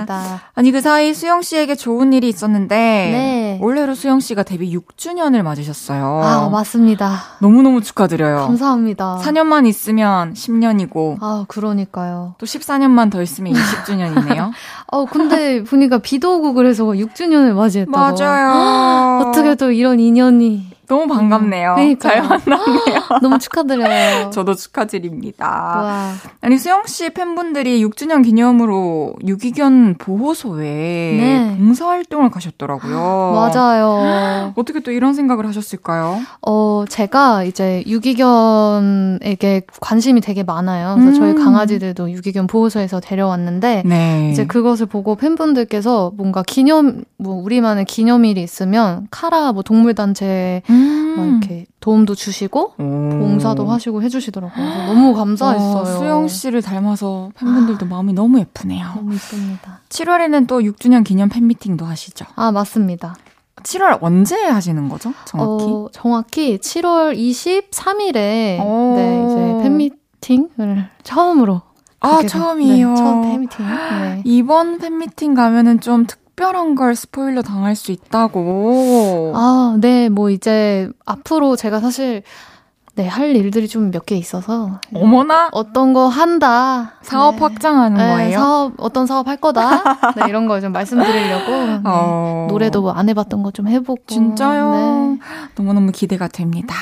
[0.08, 0.42] 반갑습니다.
[0.56, 3.60] 아니 그 사이 수영 씨에게 좋은 일이 있었는데 네.
[3.62, 6.22] 올해로 수영 씨가 데뷔 6주년을 맞으셨어요.
[6.24, 7.20] 아, 맞습니다.
[7.40, 8.48] 너무너무 축하드려요.
[8.48, 9.20] 감사합니다.
[9.22, 12.34] 4년만 있으면 10년이고 아, 그러니까요.
[12.40, 14.52] 또 14년만 더 있으면 20주년이네요.
[14.92, 17.96] 어, 근데 보니까 비도 오고 그래서 6주년을 맞이했다고.
[17.96, 19.22] 맞아요.
[19.30, 21.76] 어떻게 또 이런 인연이 너무 반갑네요.
[21.76, 21.98] 그러니까요.
[21.98, 23.00] 잘 만났네요.
[23.22, 24.30] 너무 축하드려요.
[24.34, 25.48] 저도 축하드립니다.
[25.48, 26.12] 와.
[26.42, 31.56] 아니 수영 씨 팬분들이 6주년 기념으로 유기견 보호소에 네.
[31.58, 33.32] 봉사 활동을 가셨더라고요.
[33.34, 34.54] 맞아요.
[34.56, 36.20] 어떻게 또 이런 생각을 하셨을까요?
[36.46, 40.96] 어 제가 이제 유기견에게 관심이 되게 많아요.
[40.96, 41.20] 그래서 음.
[41.20, 44.30] 저희 강아지들도 유기견 보호소에서 데려왔는데 네.
[44.32, 50.75] 이제 그것을 보고 팬분들께서 뭔가 기념 뭐 우리만의 기념일이 있으면 카라 뭐 동물 단체 음.
[51.16, 52.78] 막 이렇게 도움도 주시고 오.
[52.78, 54.66] 봉사도 하시고 해주시더라고요.
[54.88, 55.82] 너무 감사했어요.
[55.82, 57.90] 어, 수영 씨를 닮아서 팬분들도 아.
[57.90, 58.88] 마음이 너무 예쁘네요.
[58.96, 59.82] 너무 이쁩니다.
[59.90, 62.26] 7월에는 또 6주년 기념 팬미팅도 하시죠?
[62.36, 63.16] 아 맞습니다.
[63.64, 65.14] 7월 언제 하시는 거죠?
[65.26, 65.66] 정확히?
[65.66, 71.62] 어, 정확히 7월 23일에 네, 이제 팬미팅을 처음으로
[72.02, 72.90] 아, 처음이에요.
[72.90, 73.66] 네, 처음 팬미팅.
[73.66, 74.22] 네.
[74.26, 79.32] 이번 팬미팅 가면은 좀 특, 특별한 걸 스포일러 당할 수 있다고.
[79.36, 82.24] 아, 네, 뭐 이제 앞으로 제가 사실
[82.96, 84.80] 네, 할 일들이 좀 몇 개 있어서.
[84.94, 85.50] 어머나?
[85.52, 86.94] 어떤 거 한다.
[87.02, 87.42] 사업 네.
[87.42, 88.40] 확장하는 네, 거예요?
[88.40, 89.84] 사업, 어떤 사업 할 거다.
[90.16, 91.52] 네, 이런 거 좀 말씀드리려고.
[91.52, 91.80] 네.
[91.84, 92.48] 어...
[92.50, 94.04] 노래도 뭐안 해봤던 거 좀 해보고.
[94.08, 94.72] 진짜요?
[94.72, 95.20] 네.
[95.56, 96.74] 너무너무 기대가 됩니다.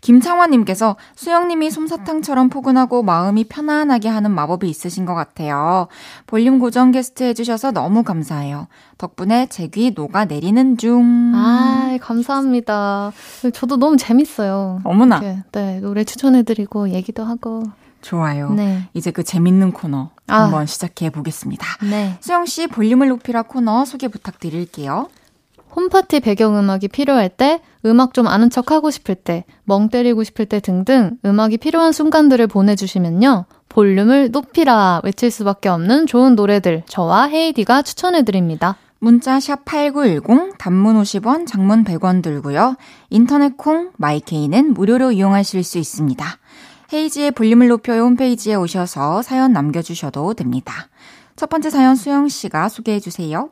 [0.00, 5.88] 김창화님께서 수영님이 솜사탕처럼 포근하고 마음이 편안하게 하는 마법이 있으신 것 같아요.
[6.26, 8.66] 볼륨 고정 게스트 해주셔서 너무 감사해요.
[8.98, 11.32] 덕분에 제 귀 녹아내리는 중.
[11.34, 13.12] 아, 감사합니다.
[13.54, 14.80] 저도 너무 재밌어요.
[14.84, 15.20] 어머나.
[15.52, 17.64] 네, 노래 추천해드리고 얘기도 하고.
[18.02, 18.50] 좋아요.
[18.50, 18.88] 네.
[18.94, 20.42] 이제 그 재밌는 코너 아.
[20.42, 21.66] 한번 시작해 보겠습니다.
[21.90, 22.16] 네.
[22.20, 25.08] 수영 씨 볼륨을 높이라 코너 소개 부탁드릴게요.
[25.74, 30.58] 홈파티 배경음악이 필요할 때, 음악 좀 아는 척 하고 싶을 때, 멍 때리고 싶을 때
[30.60, 33.44] 등등 음악이 필요한 순간들을 보내주시면요.
[33.68, 38.76] 볼륨을 높이라 외칠 수밖에 없는 좋은 노래들 저와 헤이디가 추천해드립니다.
[39.02, 42.76] 문자 샵8910 단문 50원 장문 100원 들고요.
[43.08, 46.26] 인터넷 콩 마이케이는 무료로 이용하실 수 있습니다.
[46.92, 50.90] 헤이즈의 볼륨을 높여 홈페이지에 오셔서 사연 남겨 주셔도 됩니다.
[51.34, 53.48] 첫 번째 사연 수영 씨가 소개해 주세요.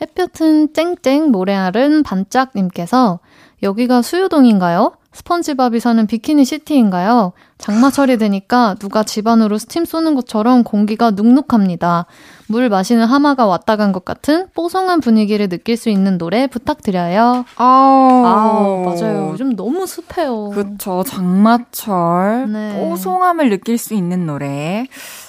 [0.00, 3.18] 햇볕은 쨍쨍 모래알은 반짝님께서
[3.64, 4.92] 여기가 수유동인가요?
[5.12, 7.32] 스펀지밥이 사는 비키니 시티인가요?
[7.58, 12.06] 장마철이 되니까 누가 집안으로 스팀 쏘는 것처럼 공기가 눅눅합니다.
[12.48, 17.44] 물 마시는 하마가 왔다 간 것 같은 뽀송한 분위기를 느낄 수 있는 노래 부탁드려요.
[17.56, 19.30] 아우, 아, 맞아요.
[19.32, 20.50] 요즘 너무 습해요.
[20.50, 21.04] 그쵸.
[21.06, 22.50] 장마철.
[22.50, 22.80] 네.
[22.88, 24.86] 뽀송함을 느낄 수 있는 노래.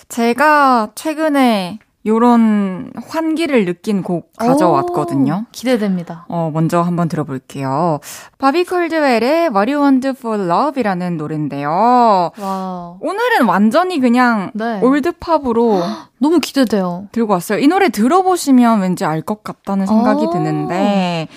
[0.07, 5.45] 제가 최근에 요런 환기를 느낀 곡 가져왔거든요.
[5.47, 6.25] 오, 기대됩니다.
[6.27, 7.99] 어, 먼저 한번 들어볼게요.
[8.37, 11.69] 바비 콜드웰의 What You Want for Love이라는 노래인데요.
[11.69, 12.97] 와.
[12.99, 14.81] 오늘은 완전히 그냥 네.
[14.81, 15.81] 올드팝으로
[16.19, 17.07] 너무 기대돼요.
[17.13, 17.59] 들고 왔어요.
[17.59, 20.29] 이 노래 들어보시면 왠지 알 것 같다는 생각이 오.
[20.31, 21.29] 드는데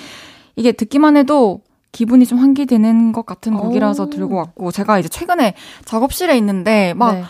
[0.57, 1.61] 이게 듣기만 해도
[1.93, 7.23] 기분이 좀 환기되는 것 같은 곡이라서 들고 왔고 제가 이제 최근에 작업실에 있는데 막 네.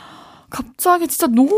[0.56, 1.50] 갑자기 진짜 너무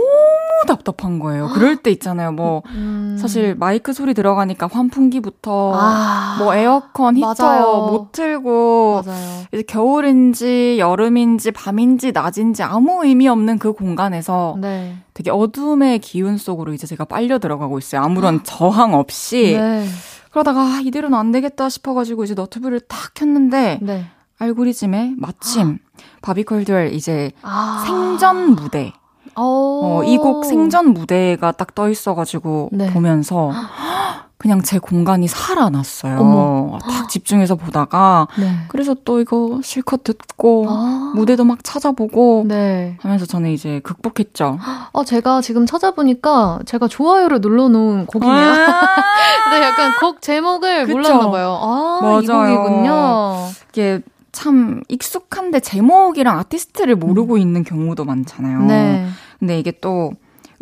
[0.67, 1.49] 답답한 거예요.
[1.55, 2.33] 그럴 때 있잖아요.
[2.33, 3.17] 뭐 음.
[3.21, 6.37] 사실 마이크 소리 들어가니까 환풍기부터 아.
[6.41, 7.87] 뭐 에어컨 히터 맞아요.
[7.93, 9.45] 못 틀고 맞아요.
[9.53, 14.97] 이제 겨울인지 여름인지 밤인지 낮인지 아무 의미 없는 그 공간에서 네.
[15.15, 18.03] 되게 어둠의 기운 속으로 이제 제가 빨려 들어가고 있어요.
[18.03, 19.57] 아무런 저항 없이.
[19.57, 19.87] 네.
[20.33, 24.07] 그러다가 아, 이대로는 안 되겠다 싶어가지고 이제 너튜브를 탁 켰는데 네.
[24.39, 25.79] 알고리즘에 마침
[26.23, 27.85] 바비콜드웰 이제 아.
[27.87, 28.93] 생전 무대
[29.35, 32.91] 어, 이 곡 생전 무대가 딱 떠 있어가지고 네.
[32.93, 33.53] 보면서
[34.39, 36.19] 그냥 제 공간이 살아났어요.
[36.21, 36.79] 어머.
[36.81, 38.55] 딱 집중해서 보다가 네.
[38.69, 41.13] 그래서 또 이거 실컷 듣고 아.
[41.17, 42.97] 무대도 막 찾아보고 네.
[43.01, 44.59] 하면서 저는 이제 극복했죠.
[44.93, 48.51] 어, 제가 지금 찾아보니까 제가 좋아요를 눌러놓은 곡이네요.
[48.53, 48.87] 아.
[49.51, 51.59] 근데 약간 곡 제목을 몰랐나 봐요.
[51.61, 52.21] 아, 맞아요.
[52.23, 53.35] 이 곡이군요.
[53.73, 54.03] 이게
[54.39, 57.39] 참 익숙한데 제목이랑 아티스트를 모르고 음.
[57.41, 58.63] 있는 경우도 많잖아요.
[58.67, 59.09] 네.
[59.41, 60.13] 근데 이게 또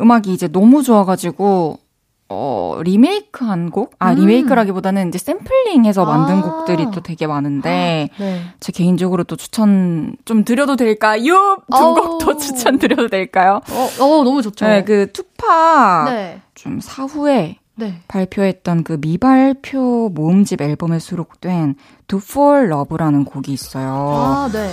[0.00, 1.78] 음악이 이제 너무 좋아가지고
[2.30, 3.94] 어, 리메이크한 곡?
[3.98, 4.16] 아, 음.
[4.16, 6.42] 리메이크라기보다는 이제 샘플링해서 만든 아.
[6.42, 8.40] 곡들이 또 되게 많은데, 네.
[8.60, 11.58] 제 개인적으로 또 추천 좀 드려도 될까요?
[11.70, 13.60] 두 곡 더 추천 드려도 될까요?
[13.70, 14.66] 어, 어, 너무 좋죠.
[14.66, 16.40] 네, 그 투파 네.
[16.54, 18.00] 좀 사후에 네.
[18.08, 21.76] 발표했던 그 미발표 모음집 앨범에 수록된
[22.08, 23.86] Do For Love라는 곡이 있어요.
[23.86, 24.70] 아, 네.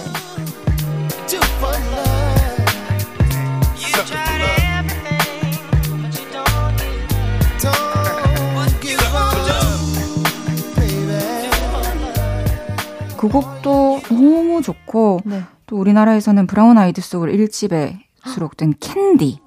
[13.18, 15.44] 그 곡도 너무 좋고 네.
[15.66, 19.40] 또 우리나라에서는 브라운 아이드 소울 1집에 수록된 캔디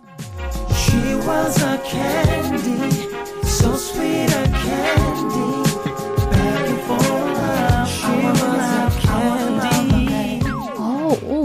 [3.67, 5.56] so sweet a candy.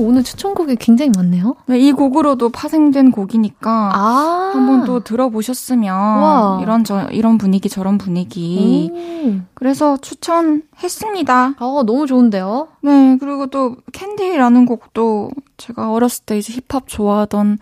[0.02, 1.56] 오늘 추천곡이 굉장히 많네요.
[1.68, 6.60] 네, 이 곡으로도 파생된 곡이니까 아~ 한번 또 들어보셨으면 와.
[6.62, 8.90] 이런 저 이런 분위기 저런 분위기.
[8.92, 9.42] 오.
[9.54, 11.56] 그래서 추천했습니다.
[11.58, 12.68] 아, 너무 좋은데요?
[12.82, 17.60] 네, 그리고 또 캔디라는 곡도 제가 어렸을 때 이제 힙합 좋아하던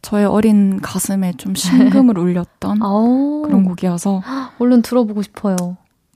[0.00, 4.22] 저의 어린 가슴에 좀 심금을 울렸던 그런 곡이어서
[4.58, 5.56] 얼른 들어보고 싶어요.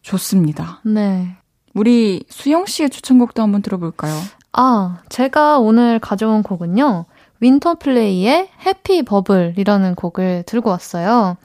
[0.03, 0.81] 좋습니다.
[0.85, 1.37] 네.
[1.75, 4.15] 우리 수영 씨의 추천곡도 한번 들어볼까요?
[4.57, 7.05] 아, 제가 오늘 가져온 곡은요.
[7.41, 11.37] 윈터플레이의 해피 버블이라는 곡을 들고 왔어요.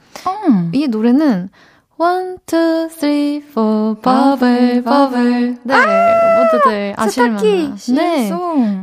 [0.48, 0.70] 음.
[0.74, 1.50] 이 노래는
[1.98, 5.58] one, two, three, four, 버블, 버블.
[5.62, 7.76] 네, 아~ 모두들 아실만한.
[7.94, 8.30] 네,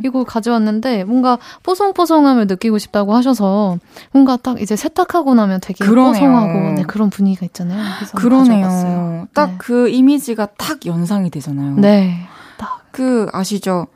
[0.06, 3.78] 이곡 가져왔는데 뭔가 뽀송뽀송함을 느끼고 싶다고 하셔서
[4.12, 6.14] 뭔가 딱 이제 세탁하고 나면 되게 그러네요.
[6.14, 7.84] 뽀송하고 네, 그런 분위기가 있잖아요.
[7.98, 9.28] 그래서 그러네요.
[9.34, 9.92] 딱그 네.
[9.92, 11.76] 이미지가 탁 연상이 되잖아요.
[11.78, 12.16] 네.
[12.58, 12.84] 딱.
[12.92, 13.88] 그 아시죠?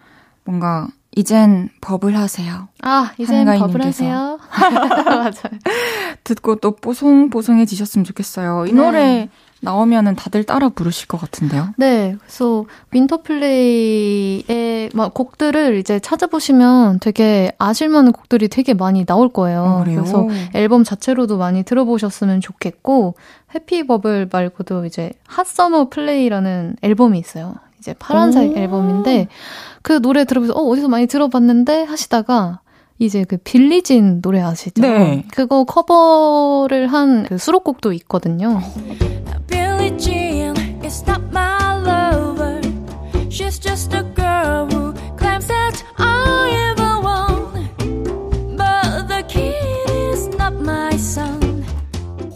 [0.46, 2.68] 뭔가 이젠 버블 하세요.
[2.82, 4.40] 아, 이젠 버블 하세요.
[5.06, 5.32] 맞아요.
[6.24, 8.66] 듣고 또 뽀송뽀송해지셨으면 좋겠어요.
[8.68, 8.76] 이 네.
[8.76, 9.30] 노래
[9.64, 11.70] 나오면은 다들 따라 부르실 것 같은데요.
[11.78, 12.18] 네.
[12.20, 19.62] 그래서 윈터플레이의 막 곡들을 이제 찾아보시면 되게 아실만한 곡들이 되게 많이 나올 거예요.
[19.64, 23.16] 어, 그래서 앨범 자체로도 많이 들어보셨으면 좋겠고
[23.56, 27.56] Happy Bubble 말고도 이제 Hot Summer Play라는 앨범이 있어요.
[27.84, 29.28] 이제 파란색 앨범인데
[29.82, 32.62] 그 노래 들으면서 어 어디서 많이 들어봤는데 하시다가
[32.98, 34.82] 이제 그 Billie Jean 노래 아시죠?
[34.82, 35.26] 네.
[35.34, 38.62] 그거 커버를 한 그 수록곡도 있거든요.
[40.86, 41.04] Is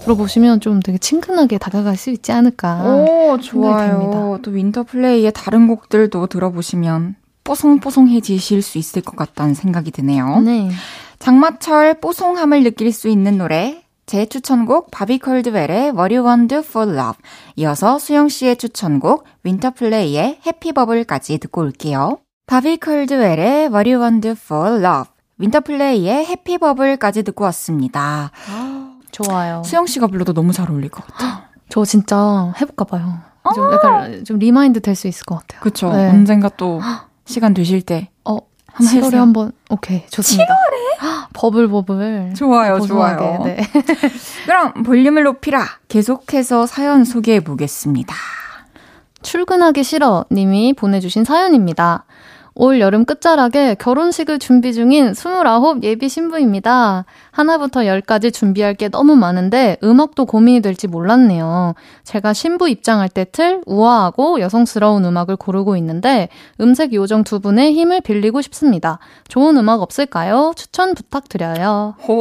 [0.08, 2.84] 들어보시면 좀 되게 친근하게 다가갈 수 있지 않을까.
[2.86, 4.40] 오, 좋아요.
[4.42, 10.40] 또 윈터플레이의 다른 곡들도 들어보시면 뽀송뽀송해지실 수 있을 것 같다는 생각이 드네요.
[10.40, 10.70] 네.
[11.20, 17.18] 장마철 뽀송함을 느낄 수 있는 노래 제 추천곡 바비 컬드웰의 What You Want for Love
[17.58, 22.20] 이어서 수영 씨의 추천곡 윈터플레이의 Happy Bubble까지 듣고 올게요.
[22.46, 28.32] 바비 컬드웰의 What You Won't Do for Love 윈터플레이의 Happy Bubble까지 듣고 왔습니다.
[29.20, 29.62] 아, 좋아요.
[29.66, 31.40] 수영 씨가 불러도 너무 잘 어울릴 것 같아요.
[31.70, 33.20] 저 진짜 해볼까 봐요.
[33.56, 35.62] 좀 약간 좀 remind 될 수 있을 것 같아요.
[35.62, 35.92] 그렇죠.
[35.94, 36.10] 네.
[36.10, 36.80] 언젠가 또
[37.26, 38.10] 시간 되실 때.
[38.26, 40.54] 어, 한번 7월에 한번 오케이 좋습니다.
[40.54, 41.28] 7월에?
[41.34, 42.34] Bubble bubble.
[42.36, 43.42] 좋아요, 좋아요.
[43.46, 43.58] 네.
[44.46, 48.14] 그럼 볼륨을 높이라 계속해서 사연 소개해 보겠습니다.
[49.22, 52.06] 출근하기 싫어 님이 보내주신 사연입니다.
[52.60, 57.06] 올 여름 끝자락에 결혼식을 준비 중인 29 예비 신부입니다.
[57.30, 61.76] 하나부터 열까지 준비할 게 너무 많은데 음악도 고민이 될지 몰랐네요.
[62.04, 68.02] 제가 신부 입장할 때 틀 우아하고 여성스러운 음악을 고르고 있는데 음색 요정 두 분의 힘을
[68.02, 68.98] 빌리고 싶습니다.
[69.28, 70.54] 좋은 음악 없을까요?
[70.56, 71.94] 추천 부탁드려요.
[72.08, 72.14] 오.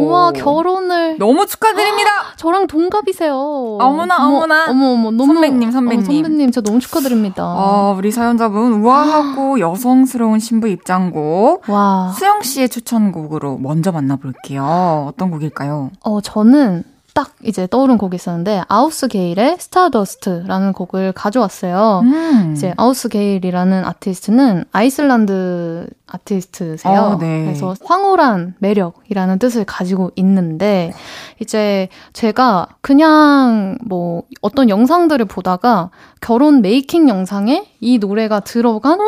[0.00, 2.10] 우와 결혼을 너무 축하드립니다.
[2.36, 3.34] 저랑 동갑이세요.
[3.80, 4.66] 어머나 어머나.
[4.70, 6.00] 어머 어머 너무 선배님 선배님.
[6.00, 7.44] 어, 선배님 저 너무 축하드립니다.
[7.44, 12.12] 어, 우리 사연자분 우아하고 여성스러운 신부 입장곡 와.
[12.18, 15.06] 수영 씨의 추천곡으로 먼저 만나볼게요.
[15.08, 15.90] 어떤 곡일까요?
[16.02, 22.02] 어, 저는 딱 이제 떠오른 곡이 있었는데 아우스게일의 Stardust라는 곡을 가져왔어요.
[22.04, 22.52] 음.
[22.56, 27.00] 이제 아우스게일이라는 아티스트는 아이슬란드 아티스트세요.
[27.00, 27.44] 어, 네.
[27.44, 30.92] 그래서 황홀한 매력이라는 뜻을 가지고 있는데
[31.40, 38.98] 이제 제가 그냥 뭐 어떤 영상들을 보다가 결혼 메이킹 영상에 이 노래가 들어간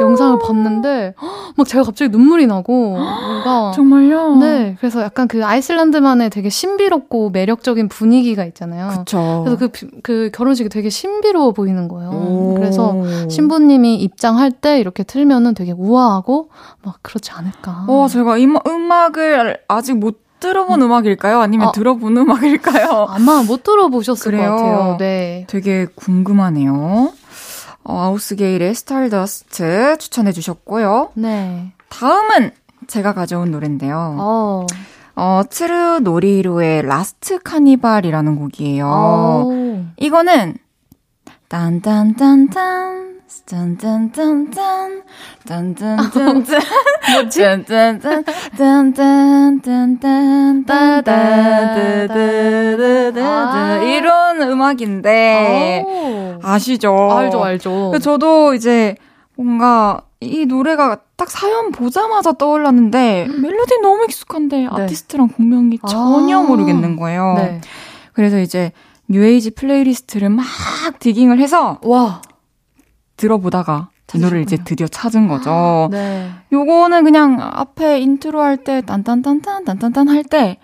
[0.00, 1.14] 영상을 봤는데
[1.56, 4.36] 막 제가 갑자기 눈물이 나고 뭔가 정말요?
[4.36, 4.76] 네.
[4.80, 8.88] 그래서 약간 그 아이슬란드만의 되게 신비롭고 매력적인 분위기가 있잖아요.
[8.98, 9.42] 그쵸.
[9.44, 9.70] 그래서 그,
[10.02, 12.54] 그 결혼식이 되게 신비로워 보이는 거예요.
[12.56, 12.96] 그래서
[13.28, 16.29] 신부님이 입장할 때 이렇게 틀면은 되게 우아하고
[16.82, 17.84] 막 그렇지 않을까.
[17.88, 20.92] 어, 제가 이 음악을 아직 못 들어본 음.
[20.92, 23.06] 악일까요 아니면 아, 들어본 음악일까요?
[23.10, 24.50] 아마 못 들어보셨을 그래요?
[24.50, 24.96] 것 같아요.
[24.98, 25.44] 네.
[25.48, 27.12] 되게 궁금하네요.
[27.84, 31.10] 어, 아우스게일의 Stardust 추천해 주셨고요.
[31.14, 31.72] 네.
[31.90, 32.52] 다음은
[32.86, 34.16] 제가 가져온 노래인데요.
[34.18, 34.66] 어.
[35.16, 38.86] 어, 츠루 노리히로의 Last Carnival이라는 곡이에요.
[38.86, 39.84] 오.
[39.98, 40.56] 이거는
[41.48, 43.09] 딴딴딴딴
[43.46, 44.50] 짠짠짠짠
[45.46, 46.44] 짠짠짠짠
[47.30, 48.00] 짠짠짠
[49.62, 52.24] 짠짠짠짠 따다드드드드
[53.84, 55.84] 이런 음악인데
[56.42, 57.12] 아시죠?
[57.12, 57.92] 알죠 알죠.
[58.02, 58.96] 저도 이제
[59.36, 63.42] 뭔가 이 노래가 딱 사연 보자마자 떠올랐는데 음.
[63.42, 64.68] 멜로디 너무 익숙한데 네.
[64.68, 65.86] 아티스트랑 공명이 아.
[65.86, 67.34] 전혀 모르겠는 거예요.
[67.36, 67.60] 네.
[68.12, 68.72] 그래서 이제
[69.08, 70.44] 뉴에이지 playlist를 막
[70.98, 72.20] digging을 해서 와
[73.20, 75.88] 들어보다가 이 노래를 이제 드디어 찾은 거죠.
[75.92, 76.30] 네.
[76.52, 80.58] 요거는 그냥 앞에 인트로 할 때 딴딴딴딴 딴딴딴 할때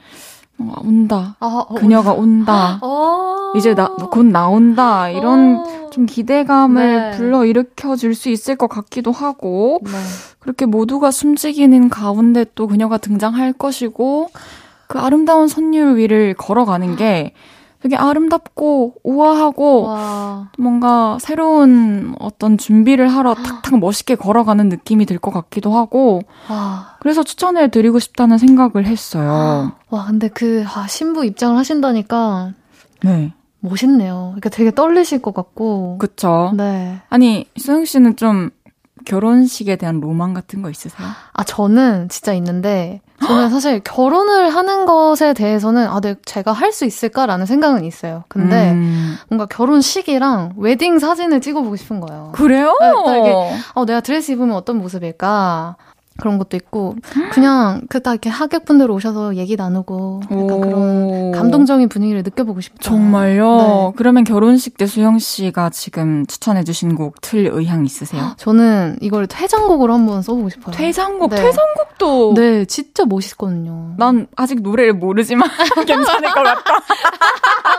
[0.58, 1.36] 어, 온다.
[1.38, 2.78] 아, 어, 그녀가 온다.
[2.82, 3.52] 어.
[3.56, 5.08] 이제 나, 곧 나온다.
[5.10, 5.90] 이런 어.
[5.90, 7.16] 좀 기대감을 네.
[7.16, 9.90] 불러 일으켜 줄 수 있을 것 같기도 하고, 네.
[10.38, 14.28] 그렇게 모두가 숨죽이는 가운데 또 그녀가 등장할 것이고,
[14.88, 17.34] 그 아름다운 선율 위를 걸어가는 게
[17.86, 20.50] 되게 아름답고 우아하고 와.
[20.58, 26.96] 뭔가 새로운 어떤 준비를 하러 탁탁 멋있게 걸어가는 느낌이 들 것 같기도 하고 와.
[26.98, 29.72] 그래서 추천을 드리고 싶다는 생각을 했어요.
[29.88, 32.52] 와 근데 그 아, 신부 입장을 하신다니까
[33.04, 33.32] 네.
[33.60, 34.26] 멋있네요.
[34.34, 35.98] 그러니까 되게 떨리실 것 같고.
[35.98, 36.52] 그쵸.
[36.56, 37.00] 네.
[37.08, 38.50] 아니, 수영 씨는 좀
[39.06, 41.08] 결혼식에 대한 로망 같은 거 있으세요?
[41.32, 46.84] 아, 저는 진짜 있는데, 저는 사실 결혼을 하는 것에 대해서는 아, 네, 제가 할 수
[46.84, 48.24] 있을까라는 생각은 있어요.
[48.28, 49.16] 근데 음.
[49.30, 52.32] 뭔가 결혼식이랑 웨딩 사진을 찍어보고 싶은 거예요.
[52.34, 52.76] 그래요?
[53.06, 53.34] 네, 이게
[53.74, 55.76] 어, 내가 드레스 입으면 어떤 모습일까?
[56.18, 56.96] 그런 것도 있고
[57.32, 62.78] 그냥 그딱 이렇게 하객분들 오셔서 얘기 나누고 약간 그런 감동적인 분위기를 느껴보고 싶죠.
[62.80, 63.56] 정말요?
[63.58, 63.92] 네.
[63.96, 68.34] 그러면 결혼식 때 수영 씨가 지금 추천해주신 곡 틀 의향 있으세요?
[68.36, 70.74] 저는 이걸 퇴장곡으로 한번 써보고 싶어요.
[70.74, 71.36] 퇴장곡, 네.
[71.36, 73.94] 퇴장곡도 네, 진짜 멋있거든요.
[73.98, 75.48] 난 아직 노래를 모르지만
[75.86, 76.62] 괜찮을 것 같다.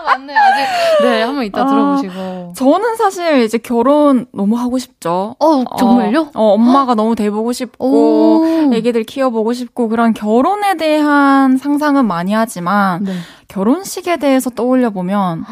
[0.03, 2.53] 맞네, 아직 네 한번 이따 아, 들어보시고.
[2.55, 5.35] 저는 사실 이제 결혼 너무 하고 싶죠.
[5.39, 6.31] 어 정말요?
[6.33, 8.71] 어, 어 엄마가 너무 돼 보고 싶고.
[8.73, 13.13] 애기들 키워 보고 싶고 그런 결혼에 대한 상상은 많이 하지만 네.
[13.47, 15.43] 결혼식에 대해서 떠올려 보면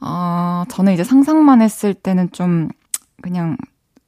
[0.00, 2.68] 아 저는 이제 상상만 했을 때는 좀
[3.22, 3.56] 그냥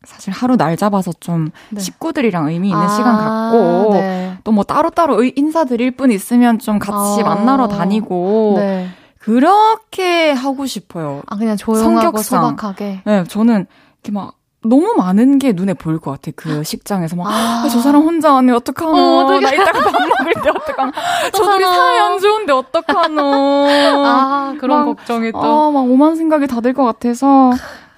[0.04, 1.80] 사실 하루 날 잡아서 좀 네.
[1.80, 4.38] 식구들이랑 의미 있는 아, 시간 갖고 네.
[4.44, 8.88] 또뭐 따로따로 인사드릴 분 있으면 좀 같이 아, 만나러 다니고 네.
[9.20, 11.22] 그렇게 하고 싶어요.
[11.26, 12.40] 아 그냥 조용하고 성격상.
[12.56, 13.02] 소박하게.
[13.04, 13.66] 네, 저는
[14.02, 16.30] 이렇게 막 너무 많은 게 눈에 보일 것 같아.
[16.36, 18.92] 그 식장에서 막, 아, 아 저 사람 혼자 왔네, 어떡하노.
[18.92, 19.40] 어, 어떡해.
[19.40, 20.92] 나 이따가 밥 먹을 때 어떡하노.
[21.32, 23.66] 저들이 사이 안 좋은데 어떡하노.
[24.06, 25.38] 아, 그런 막, 걱정이 또.
[25.38, 27.52] 아, 막 오만 생각이 다 들 것 같아서.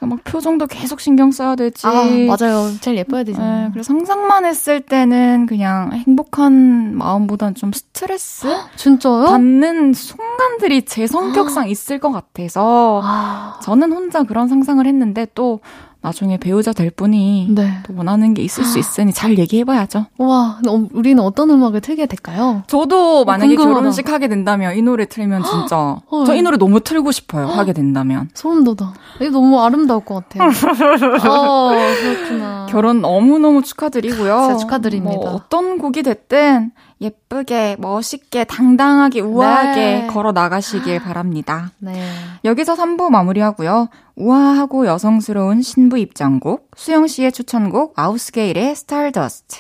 [0.07, 1.87] 막 표정도 계속 신경 써야 되지.
[1.87, 2.71] 아, 맞아요.
[2.81, 3.67] 제일 예뻐야 되잖아요.
[3.67, 8.49] 네, 그래서 상상만 했을 때는 그냥 행복한 마음보단 좀 스트레스?
[8.77, 9.25] 진짜요?
[9.25, 13.61] 받는 순간들이 제 성격상 있을 것 같아서 아.
[13.63, 15.61] 저는 혼자 그런 상상을 했는데 또
[16.03, 17.79] 나중에 배우자 될 분이 네.
[17.87, 20.07] 또 원하는 게 있을 수 있으니 잘 얘기해봐야죠.
[20.19, 20.59] 와,
[20.93, 22.65] 우리는 어떤 음악을 틀게 될까요?
[22.67, 23.79] 저도 만약에 궁금하다.
[23.79, 27.47] 결혼식 하게 된다면 이 노래 틀면 진짜 저 이 노래 너무 틀고 싶어요.
[27.47, 28.29] 하게 된다면.
[28.35, 28.93] 소름 돋아.
[29.21, 30.51] 이게 너무 아름다울 것 같아요.
[31.31, 31.71] 어,
[32.03, 32.67] 그렇구나.
[32.69, 34.41] 결혼 너무 너무 축하드리고요.
[34.49, 35.17] 진짜 축하드립니다.
[35.17, 36.73] 뭐 어떤 곡이 됐든
[37.03, 40.07] 예쁘게, 멋있게, 당당하게, 우아하게 네.
[40.07, 41.73] 걸어 나가시길 바랍니다.
[41.79, 42.01] 네.
[42.45, 43.89] 여기서 3부 마무리하고요.
[44.17, 49.57] 우아하고 여성스러운 신부 입장곡, 수영 씨의 추천곡 아우스게일의 Stardust,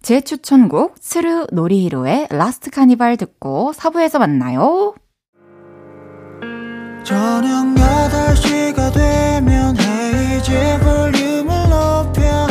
[0.00, 4.94] 제 추천곡 스르 노리히로의 라스트 카니발 듣고 4부에서 만나요.
[7.04, 12.47] 저녁 8시가 되면 헤이즈 볼륨을 높여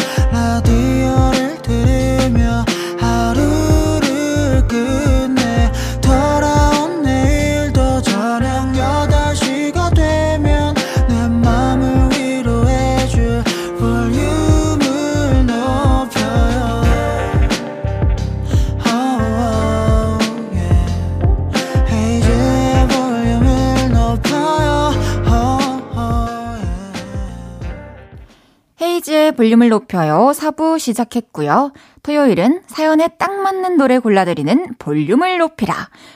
[29.37, 30.31] 볼륨을 높여요.
[30.33, 31.71] 4부 시작했고요.
[32.03, 35.73] 토요일은 사연에 딱 맞는 노래 골라드리는 볼륨을 높이라.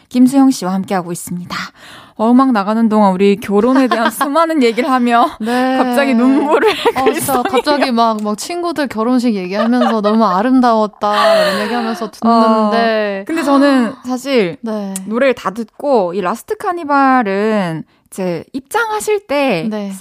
[0.10, 1.56] 김수영 씨와 함께하고 있습니다.
[2.16, 5.78] 어음악 나가는 동안 우리 결혼에 대한 수많은 얘기를 하며 네.
[5.78, 13.22] 갑자기 눈물을 어, 진짜 갑자기 막, 막 친구들 결혼식 얘기하면서 너무 아름다웠다 이런 얘기하면서 듣는데
[13.22, 14.94] 어, 근데 저는 사실 네.
[15.06, 19.92] 노래를 다 듣고 이 Last Carnival은 이제 입장하실 때싹 네.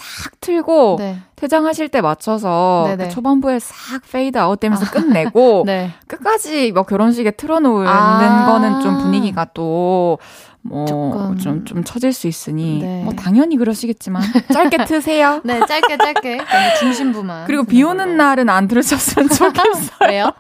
[0.40, 1.18] 틀고 네.
[1.36, 4.90] 퇴장하실 때 맞춰서 그 초반부에 싹 페이드 아웃 되면서 아.
[4.90, 5.92] 끝내고 네.
[6.08, 10.18] 끝까지 뭐 결혼식에 틀어놓는 아~ 거는 좀 분위기가 또
[10.62, 13.02] 뭐좀좀 좀 처질 수 있으니 네.
[13.02, 15.40] 뭐 당연히 그러시겠지만 짧게 트세요.
[15.44, 16.40] 네, 짧게 짧게
[16.78, 17.46] 중심부만.
[17.46, 20.10] 그리고 비 오는 날은 안 들으셨으면 좋겠어요.
[20.10, 20.32] 왜요?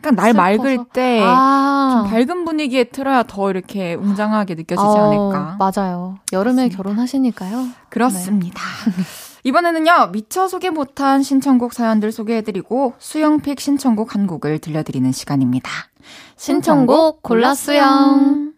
[0.00, 5.56] 그러니까 날 맑을 때좀 아~ 밝은 분위기에 틀어야 더 이렇게 웅장하게 느껴지지 어, 않을까.
[5.58, 6.18] 맞아요.
[6.32, 6.76] 여름에 맞습니다.
[6.76, 7.68] 결혼하시니까요.
[7.90, 8.60] 그렇습니다.
[8.86, 9.02] 네.
[9.44, 15.70] 이번에는요, 미처 소개 못한 신청곡 사연들 소개해드리고, 수영픽 신청곡 한 곡을 들려드리는 시간입니다.
[16.36, 18.55] 신청곡 골라수영.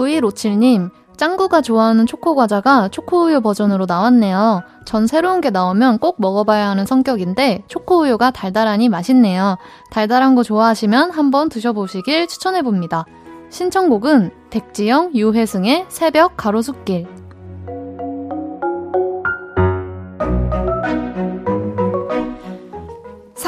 [0.00, 0.88] 구일오칠님
[1.18, 4.62] 짱구가 좋아하는 초코 과자가 초코우유 버전으로 나왔네요.
[4.86, 9.58] 전 새로운 게 나오면 꼭 먹어봐야 하는 성격인데 초코우유가 달달하니 맛있네요.
[9.90, 13.04] 달달한 거 좋아하시면 한번 드셔보시길 추천해봅니다.
[13.50, 17.19] 신청곡은 덱지영, 유혜승의 새벽 가로수길.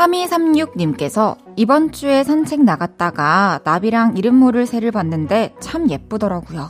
[0.03, 6.69] 3236님께서 이번 주에 산책 나갔다가 나비랑 이름 모를 새를 봤는데 참 예쁘더라고요.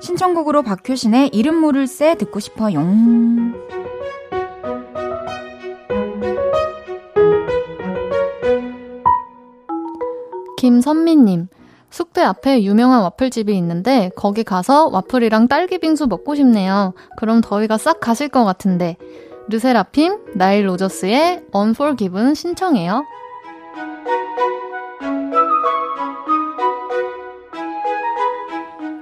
[0.00, 2.80] 신청곡으로 박효신의 이름 모를 새 듣고 싶어요.
[10.56, 11.48] 김선미님,
[11.90, 16.94] 숙대 앞에 유명한 와플집이 있는데 거기 가서 와플이랑 딸기 빙수 먹고 싶네요.
[17.16, 18.96] 그럼 더위가 싹 가실 것 같은데.
[19.48, 23.04] 르세라핌, 나일 로저스의 Unforgiven 신청해요.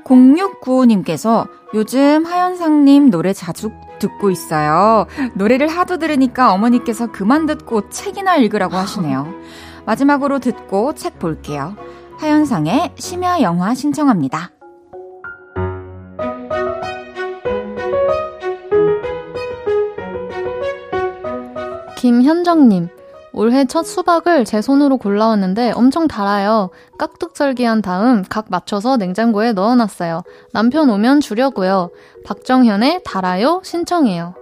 [0.04, 5.06] 0695님께서 요즘 하현상님 노래 자주 듣고 있어요.
[5.34, 9.26] 노래를 하도 들으니까 어머니께서 그만 듣고 책이나 읽으라고 하시네요.
[9.84, 11.76] 마지막으로 듣고 책 볼게요.
[12.18, 14.55] 하현상의 심야 영화 신청합니다.
[22.06, 22.88] 김현정님,
[23.32, 26.70] 올해 첫 수박을 제 손으로 골라왔는데 엄청 달아요.
[27.00, 30.22] 깍둑 썰기한 다음 각 맞춰서 냉장고에 넣어놨어요.
[30.52, 31.90] 남편 오면 주려고요.
[32.24, 34.34] 박정현의 달아요 신청해요.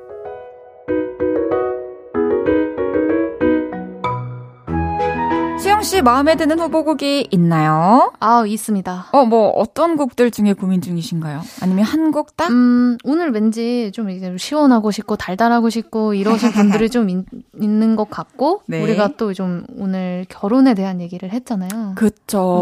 [5.84, 8.10] 혹시 마음에 드는 후보곡이 있나요?
[8.18, 9.08] 아, 있습니다.
[9.12, 11.42] 어, 뭐, 어떤 곡들 중에 고민 중이신가요?
[11.60, 12.48] 아니면 한 곡 딱?
[12.48, 17.26] 음, 오늘 왠지 좀 이제 시원하고 싶고, 달달하고 싶고, 이러신 분들이 좀 있,
[17.60, 18.82] 있는 것 같고, 네.
[18.82, 21.92] 우리가 또 좀 오늘 결혼에 대한 얘기를 했잖아요.
[21.96, 22.60] 그쵸.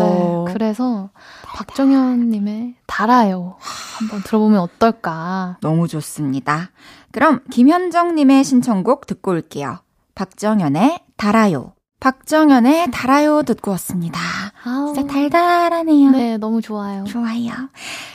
[0.49, 0.53] 네.
[0.53, 1.11] 그래서
[1.55, 3.55] 박정현 님의 달아요.
[3.99, 5.59] 한번 들어보면 어떨까.
[5.61, 6.71] 너무 좋습니다.
[7.13, 9.79] 그럼 김현정 님의 신청곡 듣고 올게요.
[10.17, 11.75] 박정현의 달아요.
[12.03, 14.19] 박정현의 달아요 듣고 왔습니다.
[14.65, 16.11] 아우, 진짜 달달하네요.
[16.11, 17.05] 네, 너무 좋아요.
[17.05, 17.53] 좋아요.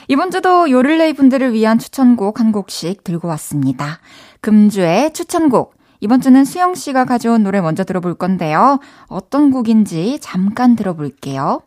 [0.09, 3.99] 이번 주도 요를레이 분들을 위한 추천곡 한 곡씩 들고 왔습니다.
[4.41, 5.73] 금주의 추천곡.
[6.01, 8.81] 이번 주는 수영 씨가 가져온 노래 먼저 들어볼 건데요.
[9.07, 11.61] 어떤 곡인지 잠깐 들어볼게요.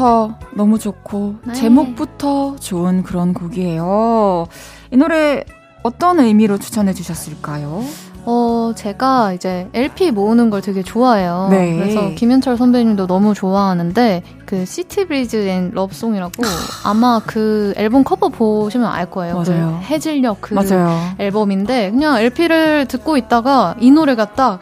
[0.00, 1.52] 시작부터 너무 좋고 네.
[1.52, 4.46] 제목부터 좋은 그런 곡이에요.
[4.90, 5.44] 이 노래
[5.82, 7.84] 어떤 의미로 추천해 주셨을까요?
[8.26, 11.48] 어, 제가 이제 LP 모으는 걸 되게 좋아해요.
[11.50, 11.76] 네.
[11.76, 16.32] 그래서 김현철 선배님도 너무 좋아하는데 그 City Breeze and Love Song이라고
[16.84, 19.34] 아마 그 앨범 커버 보시면 알 거예요.
[19.34, 19.78] 맞아요.
[19.80, 21.14] 그 해질녘 그 맞아요.
[21.18, 24.60] 앨범인데 그냥 LP를 듣고 있다가 이 노래가 딱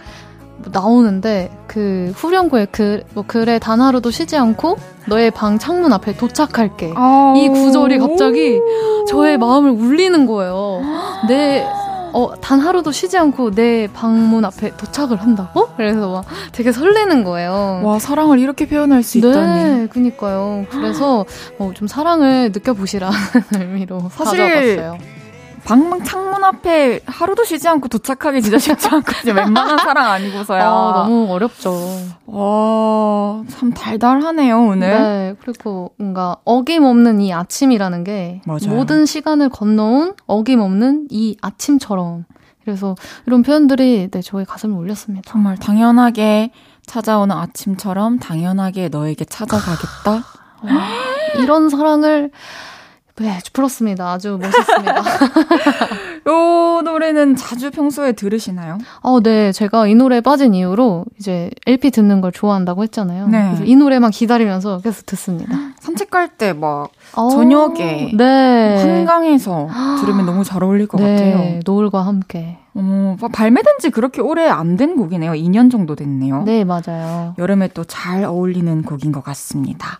[0.72, 6.92] 나오는데 그 후렴구에 그 뭐 그래 단 하루도 쉬지 않고 너의 방 창문 앞에 도착할게
[6.94, 8.60] 아~ 이 구절이 갑자기
[9.08, 10.82] 저의 마음을 울리는 거예요.
[11.28, 11.66] 내
[12.12, 15.68] 어, 단 하루도 쉬지 않고 내 방문 앞에 도착을 한다고?
[15.76, 17.82] 그래서 막 되게 설레는 거예요.
[17.84, 19.64] 와, 사랑을 이렇게 표현할 수 네, 있다니.
[19.80, 20.64] 네, 그니까요.
[20.70, 21.26] 그래서
[21.58, 23.16] 어, 좀 사랑을 느껴보시라는
[23.60, 24.98] 의미로 사실 가져봤어요.
[25.68, 29.34] 방문 창문 앞에 하루도 쉬지 않고 도착하기 진짜 쉽지 않거든요.
[29.36, 30.64] 웬만한 사랑 아니고서야.
[30.66, 31.74] 아, 너무 어렵죠.
[32.24, 34.88] 와, 참 달달하네요, 오늘.
[34.88, 38.68] 네, 그리고 뭔가 어김없는 이 아침이라는 게 맞아요.
[38.70, 42.24] 모든 시간을 건너온 어김없는 이 아침처럼.
[42.64, 42.94] 그래서
[43.26, 45.30] 이런 표현들이 네, 저의 가슴을 울렸습니다.
[45.30, 46.50] 정말 당연하게
[46.86, 50.24] 찾아오는 아침처럼 당연하게 너에게 찾아가겠다.
[51.42, 52.30] 이런 사랑을
[53.20, 54.12] 네, 부럽습니다.
[54.12, 54.94] 아주 멋있습니다.
[56.28, 58.78] 요 노래는 자주 평소에 들으시나요?
[59.02, 59.50] 어, 네.
[59.52, 63.28] 제가 이 노래에 빠진 이후로 이제 LP 듣는 걸 좋아한다고 했잖아요.
[63.28, 63.44] 네.
[63.46, 65.56] 그래서 이 노래만 기다리면서 계속 듣습니다.
[65.80, 68.76] 산책할 때막 어, 저녁에 네.
[68.78, 69.68] 한강에서
[70.00, 71.14] 들으면 너무 잘 어울릴 것 네.
[71.14, 71.60] 같아요.
[71.64, 72.58] 노을과 함께.
[72.74, 75.32] 어, 발매된 지 그렇게 오래 안 된 곡이네요.
[75.32, 76.42] 2년 정도 됐네요.
[76.44, 77.34] 네, 맞아요.
[77.38, 79.98] 여름에 또 잘 어울리는 곡인 것 같습니다.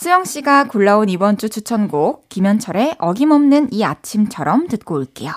[0.00, 5.30] 수영 씨가 골라온 이번 주 추천곡 김현철의 어김없는 이 아침처럼 듣고 올게요.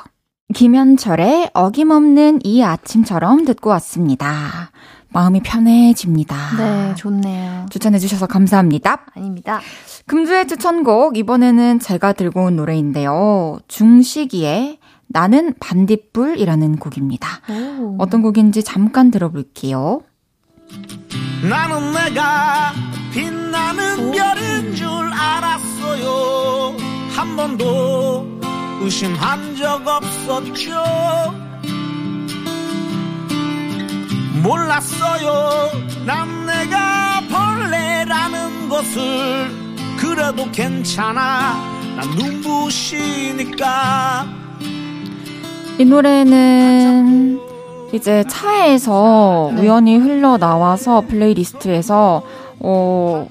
[0.53, 4.71] 김현철의 어김없는 이 아침처럼 듣고 왔습니다.
[5.09, 6.37] 마음이 편해집니다.
[6.57, 7.65] 네, 좋네요.
[7.71, 9.05] 추천해주셔서 감사합니다.
[9.13, 9.59] 아닙니다.
[10.07, 13.59] 금주의 추천곡, 이번에는 제가 들고 온 노래인데요.
[13.67, 17.27] 중식이의 나는 반딧불이라는 곡입니다.
[17.49, 17.97] 오.
[17.99, 19.99] 어떤 곡인지 잠깐 들어볼게요.
[21.49, 22.71] 나는 내가
[23.11, 24.52] 빛나는 알았어요.
[27.23, 28.27] 한 번도
[28.81, 30.73] 의심한 적 없었죠.
[34.43, 35.69] 몰랐어요.
[36.05, 39.49] 난 내가 벌레라는 것을
[39.97, 41.53] 그래도 괜찮아.
[41.95, 44.25] 난 눈부시니까.
[45.79, 47.39] 이 노래는
[47.93, 49.61] 이제 차에서 네.
[49.61, 52.21] 우연히 흘러나와서 플레이리스트에서
[52.59, 53.27] 어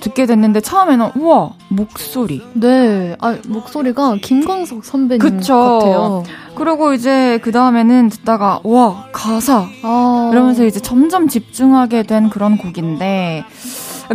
[0.00, 2.42] 듣게 됐는데 처음에는 우와 목소리.
[2.54, 5.54] 네, 아 목소리가 김광석 선배님 그쵸.
[5.54, 6.22] 같아요.
[6.54, 10.30] 그리고 이제 그 다음에는 듣다가 와 가사 아.
[10.32, 13.44] 이러면서 이제 점점 집중하게 된 그런 곡인데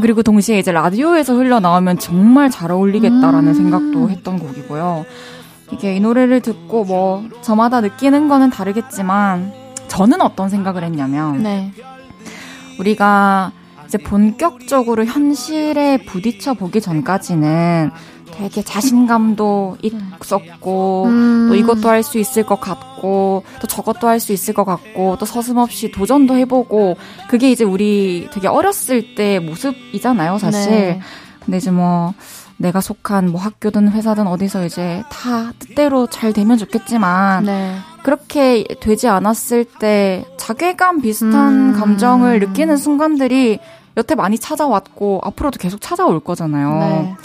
[0.01, 3.53] 그리고 동시에 이제 라디오에서 흘러 나오면 정말 잘 어울리겠다라는 음.
[3.53, 5.05] 생각도 했던 곡이고요.
[5.71, 9.53] 이게 이 노래를 듣고 뭐 저마다 느끼는 거는 다르겠지만
[9.87, 11.71] 저는 어떤 생각을 했냐면 네.
[12.79, 13.51] 우리가
[13.91, 17.91] 이제 본격적으로 현실에 부딪혀 보기 전까지는
[18.33, 21.47] 되게 자신감도 있었고 음.
[21.49, 25.25] 또 이것도 할 수 있을 것 같고 또 저것도 할 수 있을 것 같고 또
[25.25, 26.95] 서슴없이 도전도 해보고
[27.27, 31.01] 그게 이제 우리 되게 어렸을 때 모습이잖아요 사실 네.
[31.43, 32.13] 근데 이제 뭐
[32.55, 37.75] 내가 속한 뭐 학교든 회사든 어디서 이제 다 뜻대로 잘 되면 좋겠지만 네.
[38.03, 41.79] 그렇게 되지 않았을 때 자괴감 비슷한 음.
[41.79, 43.59] 감정을 느끼는 순간들이
[43.97, 46.69] 여태 많이 찾아왔고 앞으로도 계속 찾아올 거잖아요.
[46.79, 47.15] 네.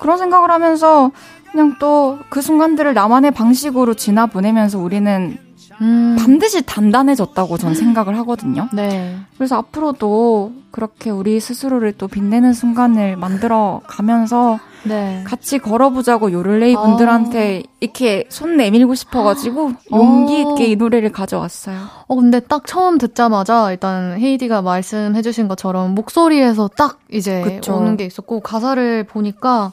[0.00, 1.10] 그런 생각을 하면서
[1.50, 5.38] 그냥 또 그 순간들을 나만의 방식으로 지나 보내면서 우리는
[5.80, 6.16] 음.
[6.18, 8.68] 반드시 단단해졌다고 전 생각을 하거든요.
[8.72, 9.16] 네.
[9.36, 15.22] 그래서 앞으로도 그렇게 우리 스스로를 또 빛내는 순간을 만들어 가면서 네.
[15.26, 16.82] 같이 걸어보자고 요를레이 아.
[16.82, 17.70] 분들한테 아.
[17.80, 20.66] 이렇게 손 내밀고 싶어가지고 용기 있게 어.
[20.66, 21.78] 이 노래를 가져왔어요.
[22.06, 27.76] 어, 근데 딱 처음 듣자마자 일단 헤이디가 말씀해주신 것처럼 목소리에서 딱 이제 그쵸.
[27.76, 29.72] 오는 게 있었고 가사를 보니까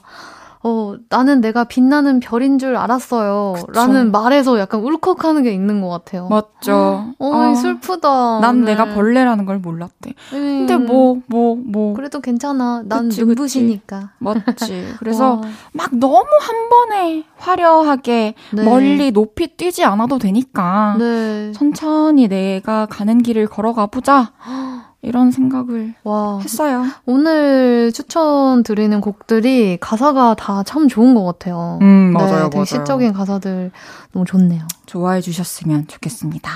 [0.65, 3.53] 어, 나는 내가 빛나는 별인 줄 알았어요.
[3.55, 3.67] 그쵸.
[3.73, 6.29] 라는 말에서 약간 울컥하는 게 있는 것 같아요.
[6.29, 7.13] 맞죠.
[7.19, 8.39] 어, 아, 슬프다.
[8.39, 8.71] 난 네.
[8.71, 10.13] 내가 벌레라는 걸 몰랐대.
[10.31, 10.65] 음.
[10.65, 11.93] 근데 뭐, 뭐, 뭐.
[11.93, 12.81] 그래도 괜찮아.
[12.85, 14.11] 난 그치, 눈부시니까.
[14.19, 14.93] 맞지.
[14.99, 15.41] 그래서
[15.73, 18.63] 막 너무 한 번에 화려하게 네.
[18.63, 20.95] 멀리 높이 뛰지 않아도 되니까.
[20.97, 21.51] 네.
[21.51, 24.31] 천천히 내가 가는 길을 걸어가 보자.
[25.03, 26.85] 이런 생각을 와, 했어요.
[27.05, 31.77] 오늘 추천드리는 곡들이 가사가 다 참 좋은 것 같아요.
[31.81, 32.65] 음, 맞아요, 네, 되게 맞아요.
[32.65, 33.71] 시적인 가사들
[34.13, 34.65] 너무 좋네요.
[34.85, 36.49] 좋아해 주셨으면 좋겠습니다.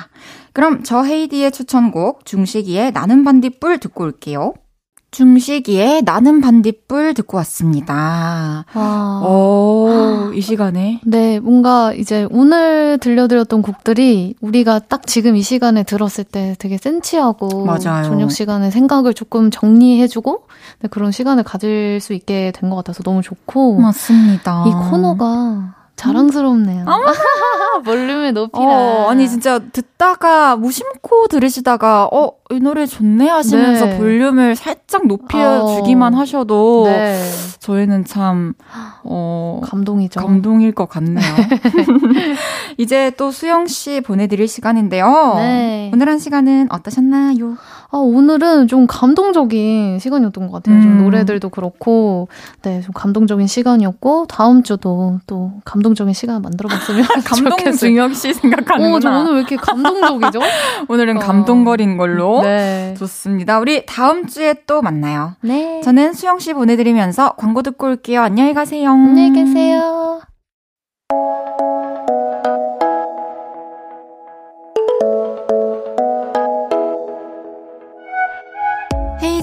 [0.53, 4.53] 그럼 저 헤이디의 추천곡 중식이의 나는 반딧불 듣고 올게요.
[5.11, 8.65] 중식이의 나는 반딧불 듣고 왔습니다.
[8.73, 9.21] 와.
[9.25, 10.99] 오, 이 시간에?
[11.05, 17.65] 네, 뭔가 이제 오늘 들려드렸던 곡들이 우리가 딱 지금 이 시간에 들었을 때 되게 센치하고
[17.65, 18.03] 맞아요.
[18.03, 20.43] 저녁 시간에 생각을 조금 정리해주고
[20.81, 24.65] 네, 그런 시간을 가질 수 있게 된 것 같아서 너무 좋고 맞습니다.
[24.67, 26.85] 이 코너가 자랑스럽네요.
[27.83, 28.65] 볼륨을 높이라.
[28.65, 33.97] 어, 아니 진짜 듣다가 무심코 들으시다가 어, 이 노래 좋네 하시면서 네.
[33.97, 36.17] 볼륨을 살짝 높여주기만 어.
[36.17, 37.19] 하셔도 네.
[37.59, 38.53] 저희는 참
[39.03, 40.21] 어, 감동이죠.
[40.21, 41.25] 감동일 것 같네요.
[42.77, 45.33] 이제 또 수영 씨 보내드릴 시간인데요.
[45.37, 45.91] 네.
[45.93, 47.57] 오늘 한 시간은 어떠셨나요?
[47.89, 50.75] 아, 오늘은 좀 감동적인 시간이었던 것 같아요.
[50.75, 50.81] 음.
[50.81, 52.27] 좀 노래들도 그렇고,
[52.61, 58.97] 네, 좀 감동적인 시간이었고, 다음 주도 또 감동적인 시간 만들어 봤으면 감동 중혁 씨 생각하는구나.
[58.97, 60.39] 어, 저 오늘 왜 이렇게 감동적이죠?
[60.89, 61.19] 오늘은 어.
[61.19, 62.41] 감동거린 걸로.
[62.41, 62.93] 네.
[62.97, 63.59] 좋습니다.
[63.59, 65.35] 우리 다음 주에 또 만나요.
[65.41, 65.81] 네.
[65.81, 68.21] 저는 수영 씨 보내드리면서 광고 듣고 올게요.
[68.21, 68.91] 안녕히 가세요.
[68.91, 70.21] 안녕히 계세요.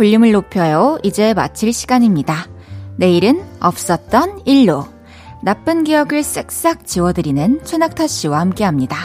[0.00, 0.98] 볼륨을 높여요.
[1.02, 2.46] 이제 마칠 시간입니다.
[2.96, 4.86] 내일은 없었던 일로
[5.42, 8.96] 나쁜 기억을 쓱싹 지워드리는 최낙타 씨와 함께 합니다.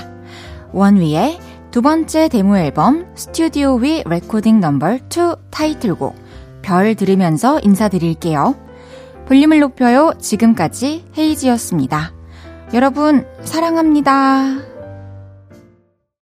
[0.72, 1.38] 원위의
[1.72, 5.00] 두 번째 데모 앨범 Studio We Recording Number 2
[5.52, 6.16] 타이틀곡
[6.62, 8.56] 별 들으면서 인사드릴게요.
[9.28, 10.14] 볼륨을 높여요.
[10.22, 12.14] 지금까지 헤이지였습니다.
[12.74, 14.75] 여러분, 사랑합니다.